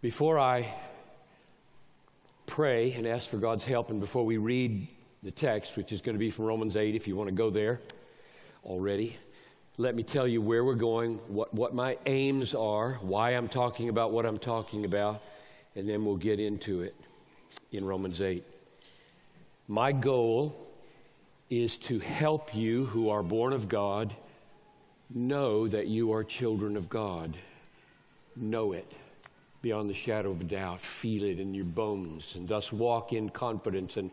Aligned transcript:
Before 0.00 0.38
I 0.38 0.72
pray 2.46 2.92
and 2.92 3.04
ask 3.04 3.26
for 3.26 3.36
God's 3.36 3.64
help, 3.64 3.90
and 3.90 3.98
before 3.98 4.24
we 4.24 4.36
read 4.36 4.86
the 5.24 5.32
text, 5.32 5.76
which 5.76 5.90
is 5.90 6.02
going 6.02 6.14
to 6.14 6.20
be 6.20 6.30
from 6.30 6.44
Romans 6.44 6.76
8, 6.76 6.94
if 6.94 7.08
you 7.08 7.16
want 7.16 7.26
to 7.26 7.34
go 7.34 7.50
there 7.50 7.80
already, 8.64 9.16
let 9.76 9.96
me 9.96 10.04
tell 10.04 10.28
you 10.28 10.40
where 10.40 10.64
we're 10.64 10.76
going, 10.76 11.16
what, 11.26 11.52
what 11.52 11.74
my 11.74 11.98
aims 12.06 12.54
are, 12.54 12.92
why 13.00 13.30
I'm 13.30 13.48
talking 13.48 13.88
about 13.88 14.12
what 14.12 14.24
I'm 14.24 14.38
talking 14.38 14.84
about, 14.84 15.20
and 15.74 15.88
then 15.88 16.04
we'll 16.04 16.14
get 16.14 16.38
into 16.38 16.82
it 16.82 16.94
in 17.72 17.84
Romans 17.84 18.20
8. 18.20 18.44
My 19.66 19.90
goal 19.90 20.64
is 21.50 21.76
to 21.78 21.98
help 21.98 22.54
you 22.54 22.86
who 22.86 23.10
are 23.10 23.24
born 23.24 23.52
of 23.52 23.68
God 23.68 24.14
know 25.12 25.66
that 25.66 25.88
you 25.88 26.12
are 26.12 26.22
children 26.22 26.76
of 26.76 26.88
God. 26.88 27.36
Know 28.36 28.70
it 28.70 28.92
beyond 29.62 29.90
the 29.90 29.94
shadow 29.94 30.30
of 30.30 30.48
doubt. 30.48 30.80
Feel 30.80 31.24
it 31.24 31.38
in 31.38 31.54
your 31.54 31.64
bones, 31.64 32.34
and 32.36 32.48
thus 32.48 32.72
walk 32.72 33.12
in 33.12 33.28
confidence 33.28 33.96
and 33.96 34.10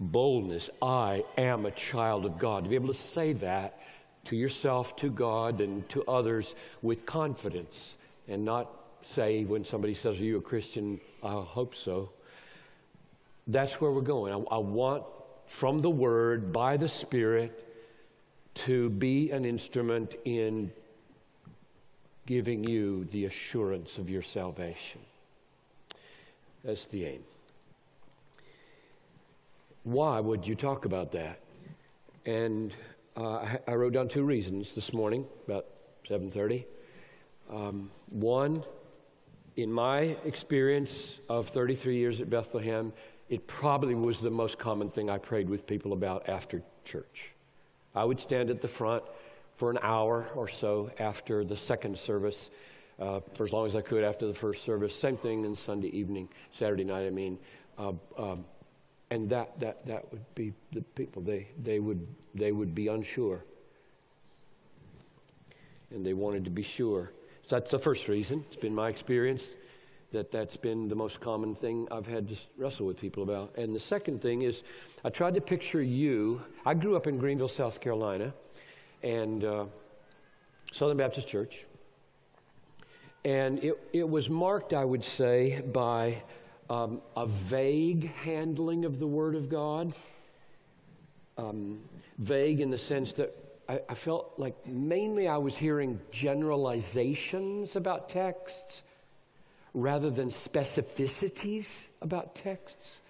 boldness. 0.00 0.70
I 0.80 1.24
am 1.36 1.66
a 1.66 1.70
child 1.70 2.24
of 2.24 2.38
God. 2.38 2.64
To 2.64 2.70
be 2.70 2.76
able 2.76 2.92
to 2.92 3.00
say 3.00 3.32
that 3.34 3.80
to 4.26 4.36
yourself, 4.36 4.96
to 4.96 5.10
God, 5.10 5.60
and 5.60 5.88
to 5.90 6.02
others 6.04 6.54
with 6.82 7.04
confidence, 7.06 7.96
and 8.26 8.44
not 8.44 8.70
say 9.02 9.44
when 9.44 9.64
somebody 9.64 9.94
says, 9.94 10.18
Are 10.18 10.24
you 10.24 10.38
a 10.38 10.42
Christian? 10.42 11.00
I 11.22 11.32
hope 11.32 11.74
so. 11.74 12.10
That's 13.46 13.80
where 13.80 13.90
we're 13.90 14.00
going. 14.00 14.32
I, 14.32 14.54
I 14.54 14.58
want 14.58 15.04
from 15.46 15.82
the 15.82 15.90
Word, 15.90 16.52
by 16.52 16.76
the 16.76 16.88
Spirit, 16.88 17.60
to 18.54 18.88
be 18.88 19.30
an 19.30 19.44
instrument 19.44 20.14
in 20.24 20.72
giving 22.26 22.64
you 22.64 23.04
the 23.04 23.24
assurance 23.26 23.98
of 23.98 24.08
your 24.08 24.22
salvation. 24.22 25.00
That's 26.64 26.86
the 26.86 27.04
aim. 27.04 27.24
Why 29.82 30.18
would 30.20 30.46
you 30.46 30.54
talk 30.54 30.86
about 30.86 31.12
that? 31.12 31.40
And 32.24 32.72
uh, 33.16 33.58
I, 33.68 33.74
wrote 33.74 33.92
down 33.92 34.08
two 34.08 34.24
reasons 34.24 34.74
this 34.74 34.92
morning, 34.94 35.26
about 35.46 35.66
7:30. 36.08 36.64
Um, 37.50 37.90
one, 38.08 38.64
in 39.56 39.70
my 39.70 40.16
experience 40.24 41.18
of 41.28 41.48
33 41.48 41.96
years 41.96 42.20
at 42.22 42.30
Bethlehem, 42.30 42.94
it 43.28 43.46
probably 43.46 43.94
was 43.94 44.20
the 44.20 44.30
most 44.30 44.58
common 44.58 44.88
thing 44.88 45.10
I 45.10 45.18
prayed 45.18 45.50
with 45.50 45.66
people 45.66 45.92
about 45.92 46.28
after 46.28 46.62
church. 46.84 47.30
I 47.94 48.04
would 48.04 48.18
stand 48.18 48.50
at 48.50 48.62
the 48.62 48.68
front 48.68 49.04
for 49.56 49.70
an 49.70 49.78
hour 49.82 50.28
or 50.34 50.48
so 50.48 50.90
after 50.98 51.44
the 51.44 51.56
second 51.56 51.98
service, 51.98 52.50
uh, 52.98 53.20
for 53.34 53.44
as 53.44 53.52
long 53.52 53.66
as 53.66 53.76
I 53.76 53.80
could 53.80 54.04
after 54.04 54.26
the 54.26 54.34
first 54.34 54.64
service. 54.64 54.94
Same 54.94 55.16
thing 55.16 55.44
in 55.44 55.54
Sunday 55.54 55.88
evening, 55.88 56.28
Saturday 56.52 56.84
night, 56.84 57.06
I 57.06 57.10
mean. 57.10 57.38
Uh, 57.78 57.92
um, 58.18 58.44
and 59.10 59.28
that, 59.30 59.58
that, 59.60 59.86
that 59.86 60.10
would 60.10 60.34
be 60.34 60.52
the 60.72 60.80
people, 60.80 61.22
they, 61.22 61.48
they, 61.62 61.78
would, 61.78 62.06
they 62.34 62.52
would 62.52 62.74
be 62.74 62.88
unsure. 62.88 63.44
And 65.90 66.04
they 66.04 66.14
wanted 66.14 66.44
to 66.44 66.50
be 66.50 66.62
sure. 66.62 67.12
So 67.46 67.56
that's 67.56 67.70
the 67.70 67.78
first 67.78 68.08
reason. 68.08 68.44
It's 68.48 68.60
been 68.60 68.74
my 68.74 68.88
experience 68.88 69.46
that 70.10 70.32
that's 70.32 70.56
been 70.56 70.88
the 70.88 70.94
most 70.94 71.20
common 71.20 71.54
thing 71.54 71.86
I've 71.90 72.06
had 72.06 72.28
to 72.28 72.36
wrestle 72.56 72.86
with 72.86 72.98
people 72.98 73.22
about. 73.22 73.54
And 73.56 73.74
the 73.74 73.80
second 73.80 74.22
thing 74.22 74.42
is, 74.42 74.62
I 75.04 75.10
tried 75.10 75.34
to 75.34 75.40
picture 75.40 75.82
you. 75.82 76.42
I 76.64 76.74
grew 76.74 76.96
up 76.96 77.06
in 77.06 77.18
Greenville, 77.18 77.48
South 77.48 77.80
Carolina 77.80 78.32
and 79.04 79.44
uh, 79.44 79.64
Southern 80.72 80.96
Baptist 80.96 81.28
Church. 81.28 81.66
And 83.24 83.62
it, 83.62 83.78
it 83.92 84.08
was 84.08 84.28
marked, 84.28 84.72
I 84.72 84.84
would 84.84 85.04
say, 85.04 85.60
by 85.60 86.22
um, 86.68 87.02
a 87.16 87.26
vague 87.26 88.12
handling 88.14 88.84
of 88.84 88.98
the 88.98 89.06
Word 89.06 89.34
of 89.34 89.48
God. 89.48 89.94
Um, 91.36 91.80
vague 92.18 92.60
in 92.60 92.70
the 92.70 92.78
sense 92.78 93.12
that 93.14 93.34
I, 93.68 93.80
I 93.88 93.94
felt 93.94 94.32
like 94.38 94.66
mainly 94.66 95.28
I 95.28 95.36
was 95.36 95.56
hearing 95.56 96.00
generalizations 96.10 97.76
about 97.76 98.08
texts 98.08 98.82
rather 99.74 100.10
than 100.10 100.30
specificities 100.30 101.86
about 102.00 102.34
texts, 102.34 103.00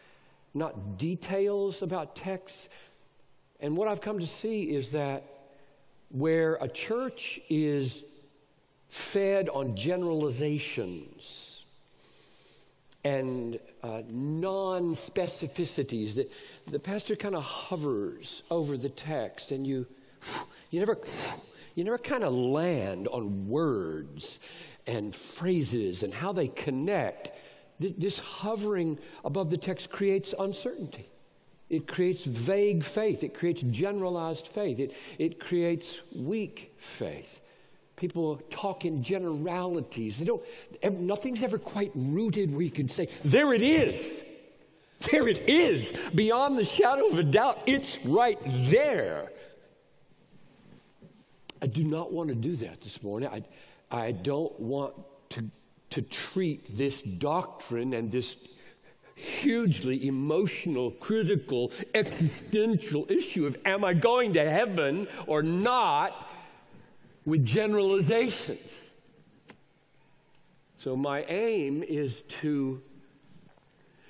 not 0.54 0.96
details 0.96 1.82
about 1.82 2.16
texts. 2.16 2.68
And 3.60 3.76
what 3.76 3.86
I've 3.88 4.00
come 4.00 4.18
to 4.18 4.26
see 4.26 4.62
is 4.62 4.90
that 4.90 5.33
where 6.14 6.54
a 6.60 6.68
church 6.68 7.40
is 7.50 8.04
fed 8.88 9.48
on 9.48 9.74
generalizations 9.74 11.64
and 13.02 13.58
uh, 13.82 14.02
non 14.08 14.94
specificities, 14.94 16.14
the, 16.14 16.28
the 16.68 16.78
pastor 16.78 17.16
kind 17.16 17.34
of 17.34 17.42
hovers 17.42 18.44
over 18.48 18.76
the 18.76 18.88
text 18.88 19.50
and 19.50 19.66
you, 19.66 19.86
you 20.70 20.78
never, 20.78 20.98
you 21.74 21.82
never 21.82 21.98
kind 21.98 22.22
of 22.22 22.32
land 22.32 23.08
on 23.08 23.48
words 23.48 24.38
and 24.86 25.16
phrases 25.16 26.04
and 26.04 26.14
how 26.14 26.32
they 26.32 26.46
connect. 26.46 27.32
This 27.80 28.18
hovering 28.18 29.00
above 29.24 29.50
the 29.50 29.58
text 29.58 29.90
creates 29.90 30.32
uncertainty. 30.38 31.08
It 31.70 31.88
creates 31.88 32.24
vague 32.24 32.84
faith. 32.84 33.24
It 33.24 33.34
creates 33.34 33.62
generalized 33.62 34.48
faith. 34.48 34.78
It, 34.78 34.92
it 35.18 35.40
creates 35.40 36.00
weak 36.14 36.74
faith. 36.78 37.40
People 37.96 38.36
talk 38.50 38.84
in 38.84 39.02
generalities. 39.02 40.18
They 40.18 40.24
don't, 40.24 40.42
nothing's 41.00 41.42
ever 41.42 41.58
quite 41.58 41.92
rooted 41.94 42.52
where 42.52 42.62
you 42.62 42.70
can 42.70 42.88
say, 42.88 43.08
there 43.24 43.54
it 43.54 43.62
is. 43.62 44.22
There 45.10 45.28
it 45.28 45.48
is. 45.48 45.92
Beyond 46.14 46.58
the 46.58 46.64
shadow 46.64 47.06
of 47.08 47.18
a 47.18 47.22
doubt, 47.22 47.62
it's 47.66 47.98
right 48.04 48.38
there. 48.70 49.30
I 51.62 51.66
do 51.66 51.84
not 51.84 52.12
want 52.12 52.28
to 52.28 52.34
do 52.34 52.56
that 52.56 52.80
this 52.82 53.02
morning. 53.02 53.28
I, 53.28 53.42
I 53.90 54.12
don't 54.12 54.58
want 54.58 54.94
to, 55.30 55.48
to 55.90 56.02
treat 56.02 56.76
this 56.76 57.00
doctrine 57.02 57.94
and 57.94 58.10
this 58.10 58.36
hugely 59.14 60.06
emotional, 60.06 60.90
critical, 60.92 61.72
existential 61.94 63.06
issue 63.08 63.46
of 63.46 63.56
am 63.64 63.84
I 63.84 63.94
going 63.94 64.34
to 64.34 64.50
heaven 64.50 65.06
or 65.26 65.42
not 65.42 66.28
with 67.24 67.44
generalizations. 67.44 68.90
So, 70.78 70.96
my 70.96 71.22
aim 71.24 71.82
is 71.82 72.22
to 72.42 72.82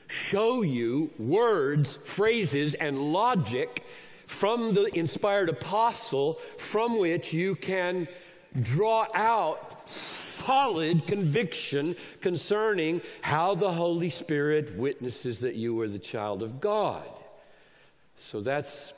show 0.09 0.62
you 0.62 1.10
words, 1.19 1.98
phrases, 2.03 2.75
and 2.75 3.12
logic 3.12 3.84
from 4.26 4.75
the 4.75 4.87
inspired 4.97 5.48
apostle 5.48 6.41
from 6.59 6.98
which 6.98 7.32
you 7.32 7.54
can 7.54 8.09
draw 8.60 9.06
out 9.14 9.88
solid 10.34 11.06
conviction 11.06 11.97
concerning 12.21 13.00
how 13.21 13.55
the 13.55 13.72
Holy 13.72 14.11
Spirit 14.11 14.77
witnesses 14.77 15.41
that 15.41 15.55
you 15.55 15.81
are 15.81 15.89
the 15.89 15.99
child 15.99 16.43
of 16.43 16.61
God. 16.61 17.09
So 18.31 18.41
that's 18.41 18.93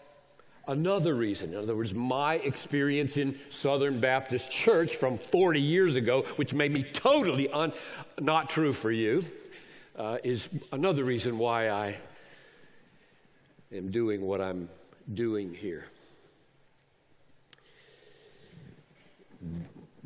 another 0.68 1.14
reason. 1.14 1.52
In 1.52 1.58
other 1.58 1.76
words, 1.76 1.94
my 1.94 2.34
experience 2.34 3.16
in 3.16 3.38
Southern 3.50 4.00
Baptist 4.00 4.50
Church 4.50 4.96
from 4.96 5.18
40 5.18 5.60
years 5.60 5.96
ago, 5.96 6.22
which 6.36 6.54
made 6.54 6.72
me 6.72 6.82
totally 6.82 7.48
un- 7.50 7.72
not 8.20 8.50
true 8.50 8.72
for 8.72 8.90
you, 8.90 9.24
uh, 9.96 10.18
is 10.24 10.48
another 10.72 11.04
reason 11.04 11.38
why 11.38 11.70
I 11.70 11.96
am 13.72 13.90
doing 13.90 14.22
what 14.22 14.40
I'm 14.40 14.68
doing 15.12 15.54
here. 15.54 15.86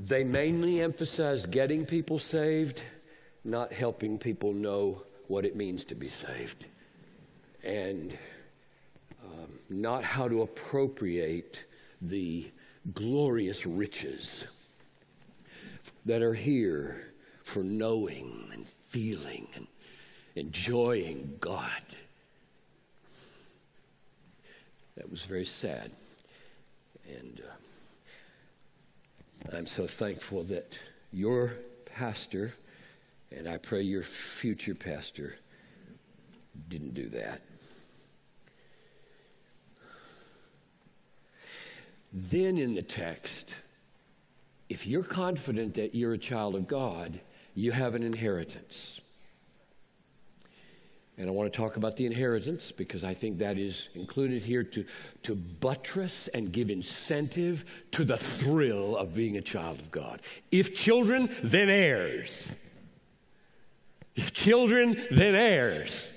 They 0.03 0.25
mainly 0.25 0.81
emphasize 0.81 1.44
getting 1.44 1.84
people 1.84 2.19
saved, 2.19 2.81
not 3.44 3.71
helping 3.71 4.16
people 4.16 4.54
know 4.54 5.03
what 5.28 5.45
it 5.45 5.54
means 5.54 5.84
to 5.86 5.95
be 5.95 6.09
saved, 6.09 6.65
and 7.63 8.16
um, 9.22 9.59
not 9.69 10.03
how 10.03 10.27
to 10.27 10.41
appropriate 10.41 11.65
the 12.01 12.51
glorious 12.95 13.66
riches 13.66 14.47
that 16.07 16.22
are 16.22 16.34
here 16.34 17.13
for 17.45 17.63
knowing 17.63 18.48
and 18.54 18.66
feeling 18.66 19.48
and 19.54 19.66
enjoying 20.34 21.36
God. 21.41 21.83
That 24.97 25.10
was 25.10 25.25
very 25.25 25.45
sad. 25.45 25.91
And 27.07 27.42
uh, 27.47 27.53
I'm 29.55 29.67
so 29.67 29.87
thankful 29.87 30.45
that 30.45 30.73
your 31.13 31.55
pastor, 31.85 32.55
and 33.31 33.49
I 33.49 33.57
pray 33.57 33.83
your 33.83 34.03
future 34.03 34.75
pastor, 34.75 35.37
didn't 36.69 36.95
do 36.95 37.09
that. 37.11 37.43
Then 42.13 42.59
in 42.59 42.75
the 42.75 42.83
text, 42.83 43.55
if 44.69 44.87
you're 44.87 45.03
confident 45.03 45.75
that 45.75 45.95
you're 45.95 46.13
a 46.13 46.19
child 46.19 46.55
of 46.55 46.67
God 46.67 47.21
you 47.55 47.73
have 47.73 47.95
an 47.95 48.03
inheritance. 48.03 49.00
And 51.21 51.28
I 51.28 51.33
want 51.33 51.53
to 51.53 51.57
talk 51.57 51.77
about 51.77 51.97
the 51.97 52.07
inheritance 52.07 52.72
because 52.72 53.05
I 53.05 53.13
think 53.13 53.39
that 53.39 53.59
is 53.59 53.91
included 53.95 54.43
here 54.43 54.65
to, 54.65 54.87
to 55.25 55.34
buttress 55.34 56.28
and 56.28 56.51
give 56.51 56.71
incentive 56.71 57.67
to 57.93 58.07
the 58.07 58.17
thrill 58.17 58.97
of 58.97 59.15
being 59.15 59.37
a 59.37 59.43
child 59.43 59.81
of 59.81 59.91
God. 59.91 60.22
If 60.51 60.75
children, 60.75 61.28
then 61.43 61.69
heirs. 61.69 62.55
If 64.17 64.33
children, 64.33 64.97
then 65.11 65.34
heirs. 65.34 66.11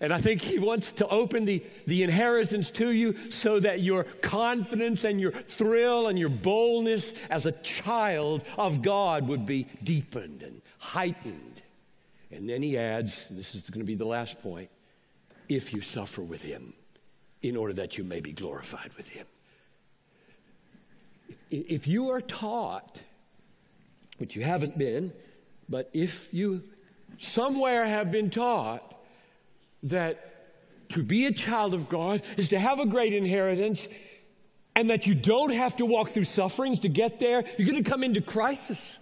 And 0.00 0.14
I 0.14 0.20
think 0.22 0.40
he 0.40 0.58
wants 0.58 0.92
to 0.92 1.06
open 1.08 1.44
the, 1.44 1.62
the 1.86 2.02
inheritance 2.02 2.70
to 2.70 2.92
you 2.92 3.30
so 3.30 3.60
that 3.60 3.82
your 3.82 4.04
confidence 4.04 5.04
and 5.04 5.20
your 5.20 5.32
thrill 5.32 6.08
and 6.08 6.18
your 6.18 6.30
boldness 6.30 7.12
as 7.28 7.44
a 7.44 7.52
child 7.52 8.44
of 8.56 8.80
God 8.80 9.28
would 9.28 9.44
be 9.44 9.66
deepened 9.84 10.42
and 10.42 10.62
heightened. 10.78 11.49
And 12.30 12.48
then 12.48 12.62
he 12.62 12.78
adds, 12.78 13.26
this 13.30 13.54
is 13.54 13.70
going 13.70 13.80
to 13.80 13.86
be 13.86 13.96
the 13.96 14.04
last 14.04 14.40
point, 14.42 14.70
if 15.48 15.72
you 15.72 15.80
suffer 15.80 16.22
with 16.22 16.42
him, 16.42 16.74
in 17.42 17.56
order 17.56 17.72
that 17.74 17.98
you 17.98 18.04
may 18.04 18.20
be 18.20 18.32
glorified 18.32 18.92
with 18.96 19.08
him. 19.08 19.26
If 21.50 21.88
you 21.88 22.10
are 22.10 22.20
taught, 22.20 23.00
which 24.18 24.36
you 24.36 24.44
haven't 24.44 24.78
been, 24.78 25.12
but 25.68 25.90
if 25.92 26.32
you 26.32 26.62
somewhere 27.18 27.84
have 27.84 28.12
been 28.12 28.30
taught 28.30 28.94
that 29.84 30.88
to 30.90 31.02
be 31.02 31.26
a 31.26 31.32
child 31.32 31.74
of 31.74 31.88
God 31.88 32.22
is 32.36 32.48
to 32.48 32.58
have 32.58 32.78
a 32.78 32.86
great 32.86 33.14
inheritance 33.14 33.88
and 34.76 34.90
that 34.90 35.06
you 35.06 35.14
don't 35.14 35.52
have 35.52 35.76
to 35.76 35.86
walk 35.86 36.10
through 36.10 36.24
sufferings 36.24 36.80
to 36.80 36.88
get 36.88 37.18
there. 37.18 37.44
You're 37.58 37.68
going 37.68 37.82
to 37.82 37.90
come 37.90 38.04
into 38.04 38.20
crisis. 38.20 38.98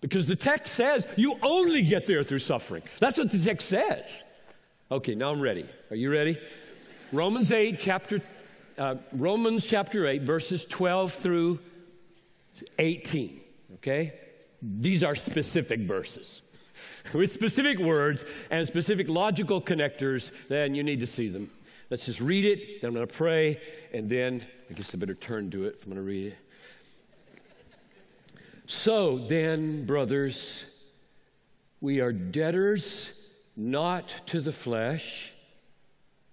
Because 0.00 0.26
the 0.26 0.36
text 0.36 0.74
says 0.74 1.06
you 1.16 1.36
only 1.42 1.82
get 1.82 2.06
there 2.06 2.22
through 2.22 2.38
suffering. 2.38 2.82
That's 3.00 3.18
what 3.18 3.30
the 3.30 3.38
text 3.38 3.68
says. 3.68 4.24
Okay, 4.90 5.14
now 5.14 5.30
I'm 5.30 5.40
ready. 5.40 5.68
Are 5.90 5.96
you 5.96 6.12
ready? 6.12 6.40
Romans 7.12 7.52
8, 7.52 7.78
chapter, 7.78 8.22
uh, 8.76 8.96
Romans 9.12 9.66
chapter 9.66 10.06
8, 10.06 10.22
verses 10.22 10.64
12 10.64 11.12
through 11.12 11.58
18. 12.78 13.40
Okay? 13.74 14.14
These 14.62 15.02
are 15.02 15.14
specific 15.14 15.80
verses 15.80 16.42
with 17.12 17.32
specific 17.32 17.78
words 17.78 18.24
and 18.50 18.66
specific 18.66 19.08
logical 19.08 19.60
connectors, 19.60 20.30
then 20.48 20.74
you 20.74 20.82
need 20.82 21.00
to 21.00 21.06
see 21.06 21.28
them. 21.28 21.50
Let's 21.90 22.06
just 22.06 22.20
read 22.20 22.44
it, 22.44 22.80
then 22.80 22.88
I'm 22.88 22.94
going 22.94 23.06
to 23.06 23.12
pray, 23.12 23.60
and 23.92 24.10
then 24.10 24.44
I 24.68 24.74
guess 24.74 24.94
I 24.94 24.98
better 24.98 25.14
turn 25.14 25.50
to 25.52 25.64
it 25.64 25.76
if 25.78 25.84
I'm 25.84 25.92
going 25.92 25.96
to 25.96 26.06
read 26.06 26.32
it. 26.32 26.38
So 28.68 29.16
then, 29.16 29.86
brothers, 29.86 30.62
we 31.80 32.00
are 32.00 32.12
debtors 32.12 33.08
not 33.56 34.12
to 34.26 34.42
the 34.42 34.52
flesh, 34.52 35.32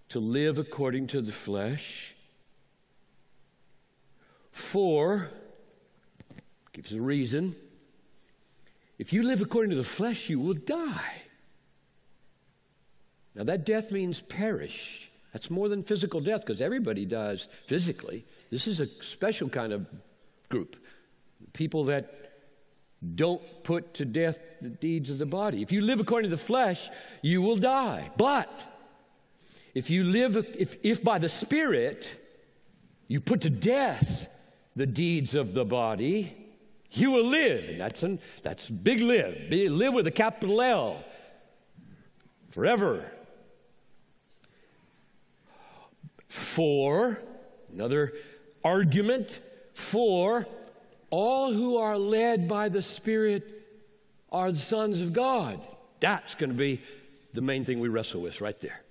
to 0.09 0.19
live 0.19 0.59
according 0.59 1.07
to 1.07 1.21
the 1.21 1.31
flesh. 1.31 2.13
For, 4.51 5.29
gives 6.73 6.91
a 6.91 6.99
reason, 6.99 7.55
if 8.99 9.13
you 9.13 9.23
live 9.23 9.41
according 9.41 9.69
to 9.69 9.77
the 9.77 9.83
flesh, 9.85 10.27
you 10.27 10.37
will 10.41 10.55
die. 10.55 11.21
Now, 13.33 13.45
that 13.45 13.65
death 13.65 13.93
means 13.93 14.19
perish. 14.19 15.09
That's 15.31 15.49
more 15.49 15.69
than 15.69 15.83
physical 15.83 16.19
death 16.19 16.41
because 16.41 16.59
everybody 16.59 17.05
dies 17.05 17.47
physically. 17.65 18.25
This 18.51 18.67
is 18.67 18.81
a 18.81 18.89
special 19.01 19.47
kind 19.47 19.71
of 19.71 19.87
group 20.49 20.75
people 21.53 21.85
that 21.85 22.24
don't 23.13 23.41
put 23.63 23.93
to 23.95 24.05
death 24.05 24.37
the 24.61 24.69
deeds 24.69 25.09
of 25.09 25.17
the 25.17 25.25
body. 25.25 25.61
If 25.61 25.71
you 25.71 25.81
live 25.81 25.99
according 25.99 26.29
to 26.29 26.35
the 26.35 26.41
flesh, 26.41 26.89
you 27.21 27.41
will 27.41 27.57
die. 27.57 28.09
But 28.17 28.49
if 29.73 29.89
you 29.89 30.03
live, 30.03 30.37
if, 30.37 30.77
if 30.83 31.03
by 31.03 31.19
the 31.19 31.29
Spirit 31.29 32.07
you 33.07 33.19
put 33.19 33.41
to 33.41 33.49
death 33.49 34.29
the 34.75 34.85
deeds 34.85 35.35
of 35.35 35.53
the 35.53 35.65
body, 35.65 36.35
you 36.91 37.11
will 37.11 37.27
live. 37.27 37.69
And 37.69 37.79
that's, 37.81 38.03
an, 38.03 38.19
that's 38.41 38.69
big 38.69 39.01
live. 39.01 39.49
Be, 39.49 39.69
live 39.69 39.93
with 39.93 40.07
a 40.07 40.11
capital 40.11 40.61
L. 40.61 41.03
Forever. 42.51 43.11
For, 46.27 47.21
another 47.71 48.13
argument, 48.63 49.39
for 49.73 50.47
all 51.09 51.53
who 51.53 51.77
are 51.77 51.97
led 51.97 52.47
by 52.47 52.69
the 52.69 52.81
Spirit 52.81 53.63
are 54.31 54.51
the 54.51 54.57
sons 54.57 55.01
of 55.01 55.13
God. 55.13 55.65
That's 55.99 56.35
going 56.35 56.49
to 56.49 56.55
be 56.55 56.81
the 57.33 57.41
main 57.41 57.65
thing 57.65 57.79
we 57.79 57.89
wrestle 57.89 58.21
with 58.21 58.41
right 58.41 58.59
there. 58.59 58.81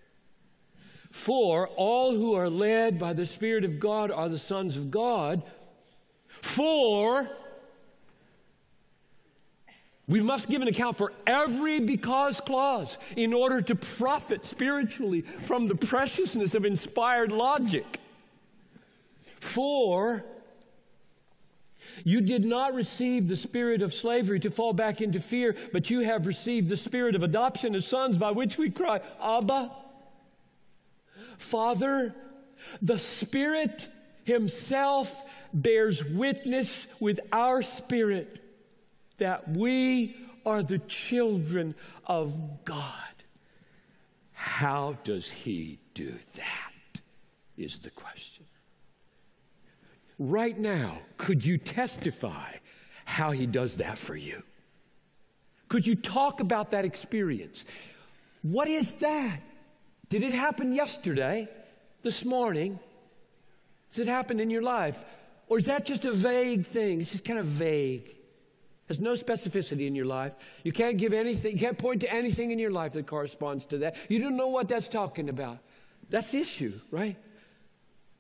For 1.11 1.69
all 1.77 2.15
who 2.15 2.35
are 2.35 2.51
led 2.51 2.99
by 2.99 3.13
the 3.13 3.27
Spirit 3.27 3.65
of 3.65 3.79
God 3.79 4.11
are 4.11 4.29
the 4.29 4.39
sons 4.39 4.77
of 4.77 4.91
God. 4.91 5.43
For 6.41 7.31
we 10.07 10.21
must 10.21 10.49
give 10.49 10.61
an 10.61 10.69
account 10.69 10.99
for 10.99 11.13
every 11.27 11.81
because 11.81 12.41
clause 12.41 12.99
in 13.17 13.33
order 13.33 13.63
to 13.63 13.75
profit 13.75 14.45
spiritually 14.45 15.23
from 15.45 15.69
the 15.69 15.75
preciousness 15.75 16.55
of 16.55 16.65
inspired 16.65 17.33
logic. 17.33 18.01
For 19.41 20.25
you 22.03 22.21
did 22.21 22.45
not 22.45 22.75
receive 22.75 23.29
the 23.29 23.37
spirit 23.37 23.83
of 23.83 23.95
slavery 23.95 24.41
to 24.41 24.51
fall 24.51 24.73
back 24.73 25.01
into 25.01 25.21
fear, 25.21 25.55
but 25.73 25.91
you 25.91 26.01
have 26.01 26.27
received 26.27 26.69
the 26.69 26.77
spirit 26.77 27.15
of 27.15 27.23
adoption 27.23 27.75
as 27.75 27.87
sons 27.87 28.19
by 28.19 28.33
which 28.33 28.59
we 28.59 28.71
cry, 28.71 29.01
Abba, 29.23 29.71
Father. 31.39 32.15
The 32.81 32.99
Spirit 32.99 33.89
Himself 34.25 35.15
bears 35.53 36.05
witness 36.05 36.87
with 36.99 37.21
our 37.31 37.63
spirit 37.63 38.41
that 39.19 39.49
we 39.49 40.17
are 40.45 40.63
the 40.63 40.79
children 40.81 41.75
of 42.07 42.65
God. 42.65 42.85
How 44.33 44.99
does 45.05 45.29
he 45.29 45.79
do 45.95 46.13
that? 46.35 47.01
Is 47.57 47.79
the 47.79 47.91
question. 47.91 48.34
Right 50.19 50.59
now, 50.59 50.99
could 51.17 51.45
you 51.45 51.59
testify 51.59 52.53
how 53.05 53.31
he 53.33 53.47
does 53.47 53.77
that 53.77 53.99
for 53.99 54.17
you? 54.17 54.43
Could 55.69 55.87
you 55.87 55.95
talk 55.95 56.41
about 56.41 56.71
that 56.71 56.85
experience? 56.85 57.65
What 58.43 58.69
is 58.69 58.93
that? 58.95 59.41
Did 60.09 60.23
it 60.23 60.33
happen 60.33 60.73
yesterday, 60.73 61.49
this 62.03 62.25
morning? 62.25 62.79
Does 63.91 64.01
it 64.01 64.09
happened 64.09 64.41
in 64.41 64.51
your 64.51 64.63
life? 64.63 65.03
Or 65.49 65.59
is 65.59 65.67
that 65.67 65.85
just 65.85 66.05
a 66.05 66.13
vague 66.13 66.67
thing? 66.67 67.01
It's 67.01 67.11
just 67.11 67.25
kind 67.25 67.39
of 67.39 67.47
vague. 67.47 68.15
There's 68.87 69.01
no 69.01 69.13
specificity 69.15 69.87
in 69.87 69.95
your 69.95 70.05
life. 70.05 70.35
You 70.63 70.73
can't 70.73 70.99
give 70.99 71.13
anything, 71.13 71.53
you 71.53 71.59
can't 71.59 71.79
point 71.79 72.01
to 72.03 72.13
anything 72.13 72.51
in 72.51 72.59
your 72.59 72.71
life 72.71 72.93
that 72.93 73.07
corresponds 73.07 73.65
to 73.67 73.79
that. 73.79 73.97
You 74.09 74.19
don't 74.19 74.37
know 74.37 74.49
what 74.49 74.69
that's 74.69 74.89
talking 74.89 75.29
about. 75.29 75.59
That's 76.11 76.31
the 76.31 76.39
issue, 76.39 76.81
right? 76.91 77.17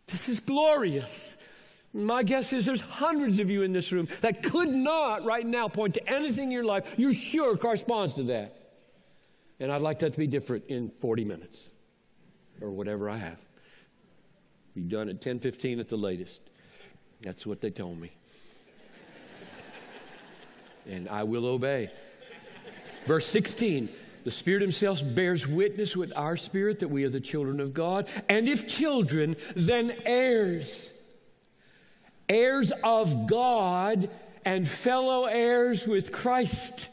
This 0.07 0.29
is 0.29 0.41
glorious. 0.41 1.37
My 1.97 2.25
guess 2.25 2.53
is 2.53 2.67
there's 2.67 2.81
hundreds 2.81 3.39
of 3.39 3.51
you 3.51 3.63
in 3.63 3.73
this 3.73 3.93
room 3.93 4.09
that 4.21 4.43
could 4.43 4.69
not 4.69 5.25
right 5.25 5.47
now 5.47 5.69
point 5.69 5.95
to 5.95 6.11
anything 6.11 6.47
in 6.47 6.51
your 6.51 6.65
life 6.65 6.93
you 6.97 7.15
sure 7.15 7.57
corresponds 7.57 8.15
to 8.15 8.25
that. 8.25 8.57
And 9.61 9.71
I'd 9.71 9.81
like 9.81 10.01
that 10.01 10.13
to 10.13 10.19
be 10.19 10.27
different 10.27 10.65
in 10.67 10.91
40 10.91 11.25
minutes 11.25 11.71
or 12.61 12.73
whatever 12.73 13.09
I 13.09 13.19
have. 13.19 13.39
Be 14.75 14.83
done 14.83 15.09
at 15.09 15.21
10:15 15.21 15.79
at 15.79 15.89
the 15.89 15.97
latest. 15.97 16.41
That's 17.23 17.47
what 17.47 17.61
they 17.61 17.71
told 17.71 18.01
me 18.01 18.11
and 20.91 21.09
I 21.09 21.23
will 21.23 21.47
obey. 21.47 21.91
Verse 23.07 23.27
16 23.27 23.89
the 24.25 24.33
Spirit 24.33 24.63
Himself 24.63 25.01
bears 25.15 25.47
witness 25.47 25.95
with 25.95 26.11
our 26.17 26.37
spirit 26.37 26.81
that 26.81 26.89
we 26.89 27.05
are 27.05 27.11
the 27.11 27.21
children 27.21 27.61
of 27.61 27.73
God. 27.75 28.09
And 28.29 28.49
if 28.49 28.67
children, 28.67 29.37
then 29.55 29.95
heirs. 30.07 30.89
Heirs 32.29 32.73
of 32.83 33.27
God 33.27 34.11
and 34.45 34.67
fellow 34.69 35.25
heirs 35.25 35.87
with 35.87 36.13
Christ. 36.13 36.89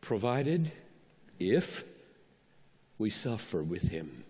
Provided 0.00 0.70
if 1.38 1.84
we 2.98 3.10
suffer 3.10 3.62
with 3.62 3.88
Him. 3.88 4.24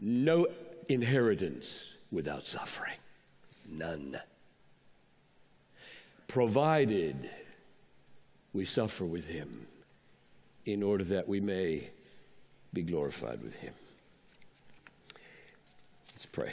No 0.00 0.46
inheritance 0.88 1.94
without 2.10 2.46
suffering. 2.46 2.96
None. 3.68 4.18
Provided 6.28 7.30
we 8.52 8.64
suffer 8.64 9.04
with 9.04 9.26
him 9.26 9.66
in 10.66 10.82
order 10.82 11.04
that 11.04 11.28
we 11.28 11.40
may 11.40 11.90
be 12.72 12.82
glorified 12.82 13.42
with 13.42 13.54
him. 13.56 13.74
Let's 16.14 16.26
pray. 16.26 16.52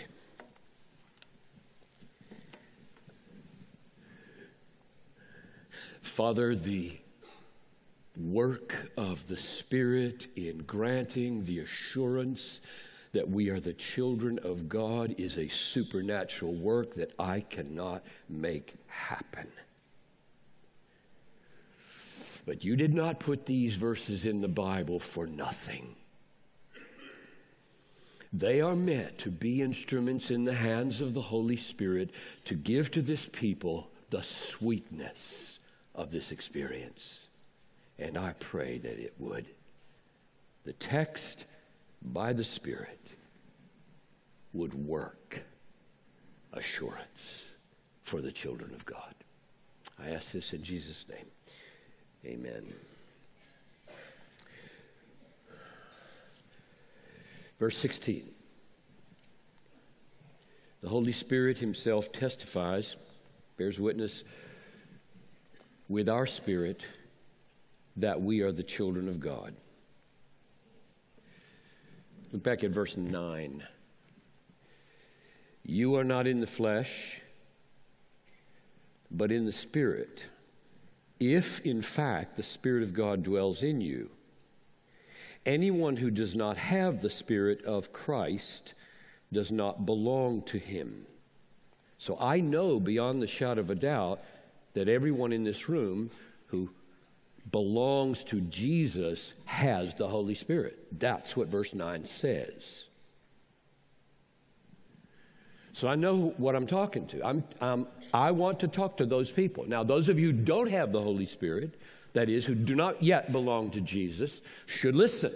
Father, 6.02 6.56
the 6.56 6.98
work 8.18 8.92
of 8.98 9.28
the 9.28 9.38
Spirit 9.38 10.28
in 10.36 10.60
granting 10.60 11.44
the 11.44 11.60
assurance 11.60 12.60
that 13.14 13.30
we 13.30 13.50
are 13.50 13.60
the 13.60 13.74
children 13.74 14.40
of 14.44 14.68
God 14.68 15.16
is 15.18 15.38
a 15.38 15.48
supernatural 15.48 16.54
work 16.54 16.96
that 16.96 17.14
I 17.18 17.40
cannot 17.40 18.04
make 18.28 18.76
happen. 18.88 19.48
But 22.46 22.64
you 22.64 22.76
did 22.76 22.94
not 22.94 23.20
put 23.20 23.46
these 23.46 23.76
verses 23.76 24.26
in 24.26 24.42
the 24.42 24.48
Bible 24.48 25.00
for 25.00 25.26
nothing. 25.26 25.96
They 28.31 28.62
are 28.62 28.75
meant 28.75 29.17
to 29.19 29.31
be 29.31 29.62
instruments 29.62 30.29
in 30.29 30.43
the 30.43 30.53
hands 30.53 31.01
of 31.01 31.13
the 31.13 31.21
Holy 31.21 31.57
Spirit 31.57 32.12
to 32.45 32.53
give 32.53 32.91
to 32.91 33.01
this 33.01 33.27
people 33.31 33.89
the 34.12 34.21
sweetness 34.21 35.59
of 35.95 36.12
this 36.12 36.31
experience. 36.31 37.27
And 37.98 38.17
I 38.17 38.33
pray 38.39 38.77
that 38.77 39.00
it 39.00 39.13
would. 39.17 39.48
The 40.63 40.74
text 40.74 41.45
by 42.01 42.33
the 42.33 42.43
Spirit 42.43 43.00
would 44.53 44.74
work 44.74 45.41
assurance 46.53 47.43
for 48.03 48.21
the 48.21 48.31
children 48.31 48.74
of 48.74 48.86
God. 48.86 49.13
I 50.01 50.09
ask 50.12 50.31
this 50.31 50.53
in 50.53 50.63
Jesus' 50.63 51.05
name. 51.09 51.25
Amen. 52.25 52.74
Verse 57.60 57.78
16. 57.78 58.30
The 60.82 60.89
Holy 60.89 61.12
Spirit 61.12 61.58
Himself 61.58 62.12
testifies, 62.12 62.96
bears 63.58 63.80
witness 63.80 64.24
with 65.89 66.08
our 66.08 66.25
spirit 66.25 66.82
that 67.98 68.22
we 68.22 68.42
are 68.42 68.51
the 68.51 68.63
children 68.63 69.10
of 69.10 69.20
God. 69.20 69.54
Look 72.32 72.44
back 72.44 72.63
at 72.63 72.72
verse 72.72 72.96
9. 72.96 73.63
You 75.63 75.96
are 75.96 76.04
not 76.04 76.28
in 76.28 76.39
the 76.39 76.48
flesh, 76.48 77.22
but 79.12 79.32
in 79.32 79.46
the 79.46 79.51
Spirit, 79.51 80.25
if 81.20 81.60
in 81.62 81.82
fact 81.82 82.38
the 82.38 82.44
Spirit 82.44 82.84
of 82.84 82.94
God 82.94 83.24
dwells 83.24 83.62
in 83.62 83.82
you. 83.82 84.12
Anyone 85.50 85.98
who 85.98 86.12
does 86.12 86.36
not 86.36 86.58
have 86.58 87.01
the 87.01 87.10
Spirit 87.10 87.65
of 87.65 87.91
Christ 87.91 88.75
does 89.34 89.51
not 89.51 89.84
belong 89.84 90.44
to 90.44 90.60
him. 90.60 91.08
So 91.98 92.15
I 92.20 92.39
know 92.39 92.79
beyond 92.79 93.20
the 93.20 93.25
shadow 93.25 93.62
of 93.62 93.72
a 93.72 93.75
doubt 93.75 94.22
that 94.75 94.88
everyone 94.88 95.34
in 95.34 95.44
this 95.44 95.68
room 95.68 96.12
who 96.50 96.70
belongs 97.51 98.24
to 98.25 98.41
Jesus 98.41 99.34
has 99.46 99.96
the 99.96 100.08
Holy 100.08 100.36
Spirit. 100.36 101.00
That's 101.00 101.36
what 101.36 101.48
verse 101.48 101.74
9 101.74 102.06
says. 102.06 102.84
So 105.74 105.88
I 105.88 105.96
know 105.96 106.36
what 106.38 106.56
I'm 106.56 106.68
talking 106.68 107.08
to. 107.08 107.25
I'm, 107.25 107.44
um, 107.60 107.88
I 108.13 108.29
want 108.29 108.60
to 108.60 108.68
talk 108.68 108.98
to 108.98 109.06
those 109.08 109.32
people. 109.32 109.65
Now, 109.68 109.84
those 109.84 110.10
of 110.10 110.20
you 110.20 110.27
who 110.27 110.34
don't 110.34 110.70
have 110.70 110.91
the 110.91 111.01
Holy 111.01 111.25
Spirit, 111.25 111.74
that 112.13 112.30
is, 112.30 112.46
who 112.46 112.56
do 112.56 112.75
not 112.75 113.01
yet 113.04 113.32
belong 113.32 113.72
to 113.72 113.82
Jesus, 113.82 114.42
should 114.66 114.96
listen. 114.96 115.34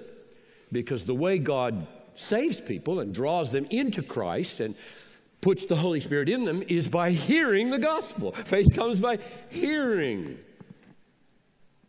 Because 0.72 1.06
the 1.06 1.16
way 1.16 1.38
God 1.38 1.88
saves 2.16 2.60
people 2.60 3.00
and 3.00 3.14
draws 3.14 3.52
them 3.52 3.66
into 3.70 4.02
Christ 4.02 4.60
and 4.60 4.76
puts 5.42 5.66
the 5.66 5.76
Holy 5.76 6.00
Spirit 6.00 6.30
in 6.30 6.46
them 6.46 6.64
is 6.68 6.88
by 6.88 7.12
hearing 7.12 7.70
the 7.70 7.80
gospel. 7.80 8.32
Faith 8.32 8.74
comes 8.74 9.00
by 9.00 9.20
hearing. 9.50 10.38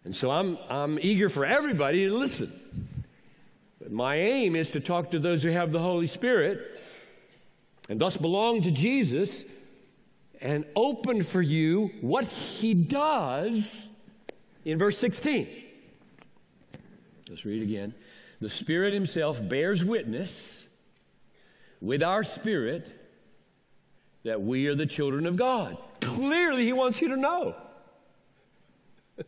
And 0.04 0.14
so 0.14 0.30
I'm, 0.30 0.58
I'm 0.68 0.98
eager 1.00 1.28
for 1.28 1.46
everybody 1.46 2.06
to 2.06 2.14
listen. 2.14 2.52
But 3.80 3.92
my 3.92 4.16
aim 4.16 4.56
is 4.56 4.70
to 4.70 4.80
talk 4.80 5.12
to 5.12 5.18
those 5.18 5.42
who 5.42 5.50
have 5.50 5.72
the 5.72 5.78
Holy 5.78 6.06
Spirit 6.06 6.60
and 7.88 8.00
thus 8.00 8.16
belong 8.16 8.62
to 8.62 8.70
Jesus 8.70 9.44
and 10.40 10.64
open 10.74 11.22
for 11.22 11.40
you 11.40 11.90
what 12.00 12.26
he 12.26 12.74
does 12.74 13.86
in 14.64 14.78
verse 14.78 14.98
16. 14.98 15.48
Let's 17.28 17.44
read 17.44 17.62
again. 17.62 17.94
The 18.40 18.48
Spirit 18.48 18.92
Himself 18.94 19.46
bears 19.46 19.84
witness 19.84 20.64
with 21.80 22.02
our 22.02 22.24
spirit 22.24 22.88
that 24.24 24.40
we 24.40 24.66
are 24.66 24.74
the 24.74 24.86
children 24.86 25.26
of 25.26 25.36
God. 25.36 25.76
Clearly, 26.00 26.64
He 26.64 26.72
wants 26.72 27.00
you 27.00 27.08
to 27.08 27.16
know. 27.16 27.54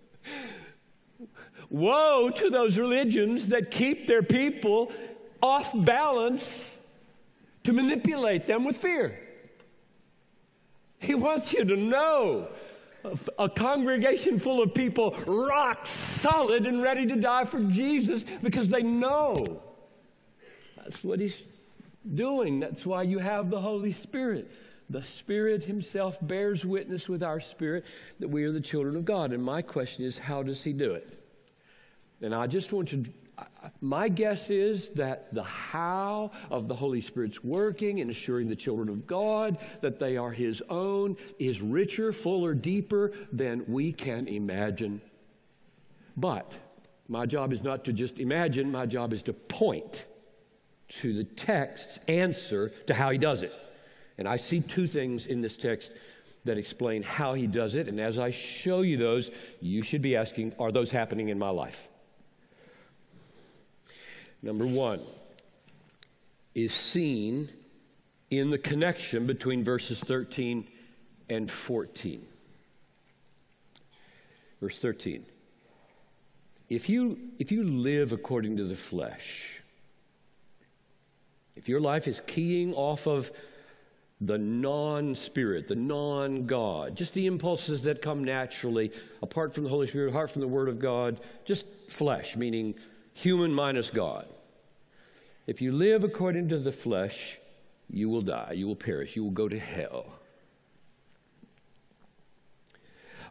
Woe 1.70 2.30
to 2.30 2.50
those 2.50 2.78
religions 2.78 3.48
that 3.48 3.70
keep 3.70 4.06
their 4.06 4.22
people 4.22 4.90
off 5.42 5.72
balance 5.74 6.78
to 7.64 7.72
manipulate 7.72 8.46
them 8.46 8.64
with 8.64 8.78
fear. 8.78 9.18
He 10.98 11.14
wants 11.14 11.52
you 11.52 11.64
to 11.64 11.76
know 11.76 12.48
a 13.38 13.48
congregation 13.48 14.38
full 14.38 14.62
of 14.62 14.74
people 14.74 15.16
rock 15.26 15.86
solid 15.86 16.66
and 16.66 16.82
ready 16.82 17.06
to 17.06 17.16
die 17.16 17.44
for 17.44 17.60
Jesus 17.60 18.24
because 18.42 18.68
they 18.68 18.82
know. 18.82 19.62
That's 20.76 21.02
what 21.02 21.20
he's 21.20 21.42
doing. 22.14 22.60
That's 22.60 22.86
why 22.86 23.02
you 23.02 23.18
have 23.18 23.50
the 23.50 23.60
Holy 23.60 23.92
Spirit. 23.92 24.50
The 24.88 25.02
Spirit 25.02 25.64
Himself 25.64 26.16
bears 26.22 26.64
witness 26.64 27.08
with 27.08 27.22
our 27.22 27.40
spirit 27.40 27.84
that 28.20 28.28
we 28.28 28.44
are 28.44 28.52
the 28.52 28.60
children 28.60 28.96
of 28.96 29.04
God. 29.04 29.32
And 29.32 29.42
my 29.42 29.62
question 29.62 30.04
is, 30.04 30.18
how 30.18 30.42
does 30.42 30.62
He 30.62 30.72
do 30.72 30.92
it? 30.92 31.24
And 32.22 32.34
I 32.34 32.46
just 32.46 32.72
want 32.72 32.88
to, 32.90 33.04
my 33.80 34.08
guess 34.08 34.50
is 34.50 34.88
that 34.90 35.32
the 35.34 35.42
how 35.42 36.30
of 36.50 36.68
the 36.68 36.74
Holy 36.74 37.00
Spirit's 37.00 37.42
working 37.44 38.00
and 38.00 38.10
assuring 38.10 38.48
the 38.48 38.56
children 38.56 38.88
of 38.88 39.06
God 39.06 39.58
that 39.80 39.98
they 39.98 40.16
are 40.16 40.30
His 40.30 40.62
own 40.68 41.16
is 41.38 41.60
richer, 41.60 42.12
fuller, 42.12 42.54
deeper 42.54 43.12
than 43.32 43.64
we 43.68 43.92
can 43.92 44.28
imagine. 44.28 45.00
But 46.16 46.50
my 47.08 47.26
job 47.26 47.52
is 47.52 47.62
not 47.62 47.84
to 47.84 47.92
just 47.92 48.18
imagine, 48.18 48.70
my 48.70 48.86
job 48.86 49.12
is 49.12 49.22
to 49.22 49.32
point 49.32 50.04
to 51.00 51.12
the 51.12 51.24
text's 51.24 51.98
answer 52.08 52.70
to 52.86 52.94
how 52.94 53.10
He 53.10 53.18
does 53.18 53.42
it. 53.42 53.52
And 54.18 54.26
I 54.26 54.36
see 54.36 54.60
two 54.60 54.86
things 54.86 55.26
in 55.26 55.40
this 55.40 55.56
text 55.56 55.90
that 56.46 56.56
explain 56.56 57.02
how 57.02 57.34
he 57.34 57.46
does 57.46 57.74
it. 57.74 57.88
And 57.88 58.00
as 58.00 58.18
I 58.18 58.30
show 58.30 58.80
you 58.80 58.96
those, 58.96 59.30
you 59.60 59.82
should 59.82 60.00
be 60.00 60.16
asking, 60.16 60.54
are 60.58 60.72
those 60.72 60.90
happening 60.90 61.28
in 61.28 61.38
my 61.38 61.50
life? 61.50 61.88
Number 64.42 64.66
one 64.66 65.00
is 66.54 66.72
seen 66.72 67.50
in 68.30 68.50
the 68.50 68.58
connection 68.58 69.26
between 69.26 69.64
verses 69.64 69.98
13 70.00 70.66
and 71.28 71.50
14. 71.50 72.26
Verse 74.60 74.78
13. 74.78 75.24
If 76.68 76.88
you, 76.88 77.18
if 77.38 77.52
you 77.52 77.62
live 77.62 78.12
according 78.12 78.56
to 78.56 78.64
the 78.64 78.74
flesh, 78.74 79.60
if 81.54 81.68
your 81.68 81.80
life 81.80 82.08
is 82.08 82.20
keying 82.26 82.74
off 82.74 83.06
of 83.06 83.30
the 84.20 84.38
non 84.38 85.14
spirit, 85.14 85.68
the 85.68 85.76
non 85.76 86.46
God, 86.46 86.96
just 86.96 87.14
the 87.14 87.26
impulses 87.26 87.82
that 87.82 88.02
come 88.02 88.24
naturally 88.24 88.90
apart 89.22 89.54
from 89.54 89.64
the 89.64 89.70
Holy 89.70 89.86
Spirit, 89.86 90.08
apart 90.10 90.30
from 90.30 90.40
the 90.40 90.48
Word 90.48 90.68
of 90.68 90.78
God, 90.78 91.20
just 91.44 91.66
flesh, 91.88 92.34
meaning 92.34 92.74
human 93.16 93.50
minus 93.50 93.88
God. 93.88 94.26
If 95.46 95.62
you 95.62 95.72
live 95.72 96.04
according 96.04 96.50
to 96.50 96.58
the 96.58 96.70
flesh, 96.70 97.38
you 97.88 98.10
will 98.10 98.20
die, 98.20 98.52
you 98.54 98.66
will 98.66 98.76
perish, 98.76 99.16
you 99.16 99.24
will 99.24 99.30
go 99.30 99.48
to 99.48 99.58
hell. 99.58 100.06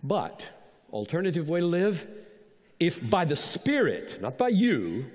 But, 0.01 0.43
alternative 0.91 1.49
way 1.49 1.59
to 1.59 1.65
live, 1.67 2.07
if 2.79 3.07
by 3.07 3.25
the 3.25 3.35
Spirit, 3.35 4.19
not 4.21 4.39
by 4.39 4.47
you 4.47 5.05